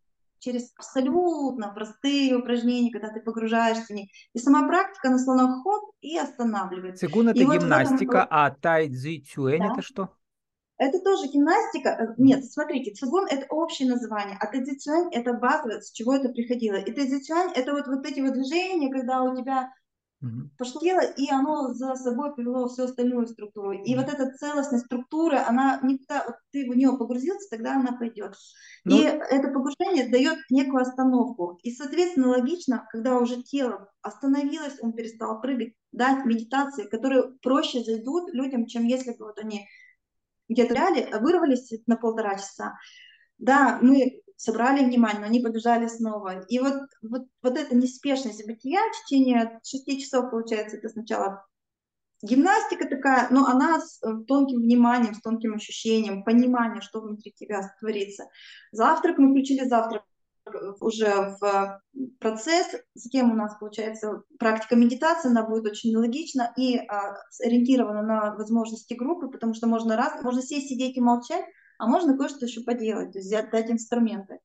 через 0.41 0.73
абсолютно 0.77 1.73
простые 1.75 2.37
упражнения, 2.37 2.91
когда 2.91 3.11
ты 3.11 3.21
погружаешься 3.21 3.87
в 3.89 3.91
них. 3.91 4.11
И 4.35 4.39
сама 4.39 4.67
практика 4.67 5.11
на 5.11 5.19
слонах 5.19 5.63
ход 5.63 5.83
и 6.01 6.17
останавливает. 6.19 6.99
Цигун 6.99 7.29
это 7.29 7.39
и 7.39 7.45
гимнастика, 7.45 8.05
вот 8.05 8.25
этом... 8.25 8.29
а 8.31 8.51
тайцзи 8.51 9.21
цюэнь 9.21 9.63
да. 9.63 9.73
это 9.73 9.83
что? 9.83 10.09
Это 10.81 10.99
тоже 10.99 11.29
гимнастика. 11.29 11.91
Э, 11.91 12.15
нет, 12.17 12.43
смотрите, 12.51 12.93
цигун– 12.93 13.27
это 13.31 13.45
общее 13.51 13.87
название, 13.87 14.39
а 14.41 14.47
тайцзи 14.47 15.13
это 15.13 15.35
база, 15.35 15.83
с 15.83 15.93
чего 15.93 16.15
это 16.15 16.31
приходило. 16.31 16.77
И 16.77 16.91
тайцзи 16.91 17.21
это 17.55 17.73
вот, 17.73 17.87
вот 17.87 18.07
эти 18.07 18.21
вот 18.21 18.33
движения, 18.33 18.91
когда 18.91 19.23
у 19.23 19.37
тебя 19.37 19.71
Угу. 20.23 20.51
Пошло 20.59 20.81
дело, 20.83 21.01
и 21.01 21.31
оно 21.31 21.73
за 21.73 21.95
собой 21.95 22.35
привело 22.35 22.69
всю 22.69 22.83
остальную 22.83 23.27
структуру. 23.27 23.73
И 23.73 23.97
вот 23.97 24.07
эта 24.07 24.31
целостность 24.33 24.85
структуры, 24.85 25.39
она 25.39 25.81
никуда, 25.83 26.25
вот 26.27 26.37
ты 26.51 26.71
в 26.71 26.77
нее 26.77 26.95
погрузился, 26.99 27.49
тогда 27.49 27.77
она 27.77 27.93
пойдет. 27.93 28.35
Ну... 28.85 28.97
И 28.97 29.03
это 29.03 29.49
погружение 29.49 30.11
дает 30.11 30.37
некую 30.51 30.83
остановку. 30.83 31.59
И, 31.63 31.71
соответственно, 31.71 32.29
логично, 32.29 32.87
когда 32.91 33.17
уже 33.17 33.43
тело 33.43 33.91
остановилось, 34.03 34.77
он 34.83 34.93
перестал 34.93 35.41
прыгать, 35.41 35.73
дать 35.91 36.27
медитации, 36.27 36.85
которые 36.85 37.33
проще 37.41 37.83
зайдут 37.83 38.35
людям, 38.35 38.67
чем 38.67 38.85
если 38.85 39.13
бы 39.13 39.25
вот 39.25 39.39
они 39.39 39.67
где-то 40.51 40.75
реали, 40.75 41.09
вырвались 41.21 41.73
на 41.87 41.97
полтора 41.97 42.35
часа. 42.35 42.77
Да, 43.39 43.79
мы 43.81 44.21
собрали 44.37 44.85
внимание, 44.85 45.21
но 45.21 45.27
они 45.27 45.41
побежали 45.41 45.87
снова. 45.87 46.41
И 46.49 46.59
вот, 46.59 46.83
вот, 47.03 47.23
вот 47.43 47.57
эта 47.57 47.75
неспешность 47.75 48.47
бытия 48.47 48.81
в 48.81 49.07
течение 49.07 49.61
шести 49.65 50.01
часов, 50.01 50.31
получается, 50.31 50.77
это 50.77 50.89
сначала 50.89 51.47
гимнастика 52.23 52.89
такая, 52.89 53.29
но 53.31 53.47
она 53.47 53.81
с 53.81 54.03
э, 54.03 54.25
тонким 54.27 54.61
вниманием, 54.61 55.15
с 55.15 55.21
тонким 55.21 55.55
ощущением, 55.55 56.25
пониманием, 56.25 56.83
что 56.83 57.01
внутри 57.01 57.33
тебя 57.33 57.75
творится. 57.81 58.29
Завтрак, 58.73 59.19
мы 59.19 59.31
включили 59.31 59.67
завтрак 59.67 60.03
уже 60.81 61.37
в 61.41 61.83
процесс, 62.19 62.67
затем 62.95 63.33
у 63.33 63.35
нас 63.35 63.57
получается 63.59 64.23
практика 64.39 64.77
медитации, 64.77 65.31
она 65.31 65.45
будет 65.47 65.67
очень 65.67 65.97
логична 65.97 66.53
и 66.57 66.79
а, 66.79 67.17
ориентирована 67.45 68.03
на 68.03 68.35
возможности 68.35 68.95
группы, 68.95 69.29
потому 69.29 69.55
что 69.55 69.67
можно 69.67 69.97
раз, 69.97 70.23
можно 70.23 70.43
сесть, 70.43 70.69
сидеть 70.69 70.97
и 70.97 71.01
молчать, 71.01 71.45
а 71.79 71.87
можно 71.87 72.17
кое-что 72.17 72.47
еще 72.47 72.63
поделать, 72.63 73.13
то 73.13 73.19
есть 73.19 73.31
дать 73.31 73.71
инструменты. 73.71 74.39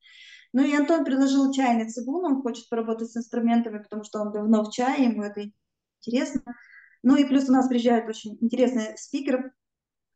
Ну 0.54 0.64
и 0.64 0.74
Антон 0.74 1.04
предложил 1.04 1.52
чайный 1.52 1.90
цигун, 1.90 2.24
он 2.24 2.42
хочет 2.42 2.70
поработать 2.70 3.12
с 3.12 3.18
инструментами, 3.18 3.80
потому 3.80 4.04
что 4.04 4.22
он 4.22 4.32
давно 4.32 4.64
в 4.64 4.72
чае, 4.72 5.06
ему 5.06 5.24
это 5.24 5.52
интересно. 6.00 6.42
Ну 7.04 7.18
и 7.18 7.26
плюс 7.26 7.50
у 7.50 7.52
нас 7.52 7.68
приезжает 7.68 8.08
очень 8.08 8.38
интересный 8.42 8.98
спикер 8.98 9.52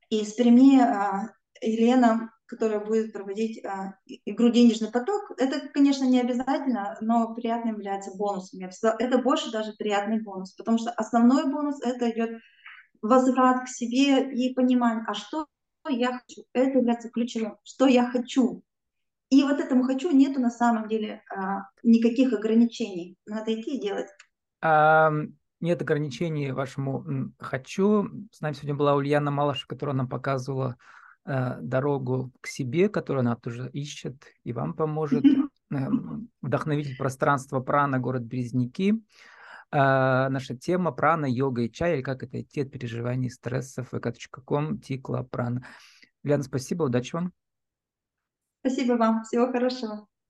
из 0.09 0.33
Перми, 0.33 0.79
а, 0.79 1.33
Елена, 1.61 2.31
которая 2.49 2.79
будет 2.79 3.13
проводить 3.13 3.63
а, 3.63 3.93
игру 4.25 4.49
«Денежный 4.49 4.91
поток». 4.91 5.31
Это, 5.37 5.69
конечно, 5.69 6.05
не 6.05 6.19
обязательно, 6.19 6.97
но 6.99 7.35
приятным 7.35 7.75
является 7.75 8.17
бонусом. 8.17 8.59
Это 8.99 9.17
больше 9.19 9.51
даже 9.51 9.73
приятный 9.73 10.21
бонус, 10.21 10.53
потому 10.53 10.79
что 10.79 10.89
основной 10.91 11.45
бонус– 11.51 11.79
это 11.83 12.09
идет 12.09 12.41
возврат 13.01 13.65
к 13.65 13.67
себе 13.67 14.33
и 14.33 14.53
понимание, 14.53 15.05
а 15.07 15.13
что 15.13 15.45
я 15.87 16.19
хочу. 16.19 16.43
Это 16.53 16.79
является 16.79 17.09
ключевым. 17.09 17.57
Что 17.63 17.87
я 17.87 18.09
хочу. 18.09 18.63
И 19.29 19.43
вот 19.43 19.59
этому 19.59 19.83
хочу 19.83 20.11
нету 20.11 20.41
на 20.41 20.49
самом 20.49 20.87
деле 20.87 21.23
а, 21.29 21.69
никаких 21.83 22.33
ограничений. 22.33 23.15
Надо 23.27 23.53
идти 23.53 23.77
и 23.77 23.81
делать. 23.81 24.07
А, 24.61 25.11
нет 25.61 25.81
ограничений 25.81 26.51
вашему 26.51 27.31
хочу. 27.37 28.09
С 28.31 28.41
нами 28.41 28.53
сегодня 28.53 28.75
была 28.75 28.95
Ульяна 28.95 29.29
Малыш, 29.29 29.65
которая 29.65 29.95
нам 29.95 30.09
показывала 30.09 30.77
дорогу 31.25 32.31
к 32.41 32.47
себе, 32.47 32.89
которую 32.89 33.21
она 33.21 33.35
тоже 33.35 33.69
ищет 33.71 34.15
и 34.43 34.53
вам 34.53 34.73
поможет. 34.73 35.23
Эм, 35.71 36.29
вдохновитель 36.41 36.97
пространства 36.97 37.59
Прана, 37.59 37.99
город 37.99 38.23
Березники. 38.23 38.95
А, 39.71 40.29
наша 40.29 40.55
тема 40.55 40.91
прана, 40.91 41.27
йога 41.27 41.63
и 41.63 41.71
чай, 41.71 41.95
или 41.95 42.01
как 42.01 42.23
это 42.23 42.41
идти 42.41 42.61
от 42.61 42.71
переживаний, 42.71 43.29
стрессов, 43.29 43.93
vk.com, 43.93 44.79
тикла, 44.79 45.23
прана. 45.23 45.65
Лена, 46.23 46.43
спасибо, 46.43 46.83
удачи 46.83 47.13
вам. 47.13 47.33
Спасибо 48.61 48.93
вам, 48.93 49.23
всего 49.23 49.51
хорошего. 49.51 50.07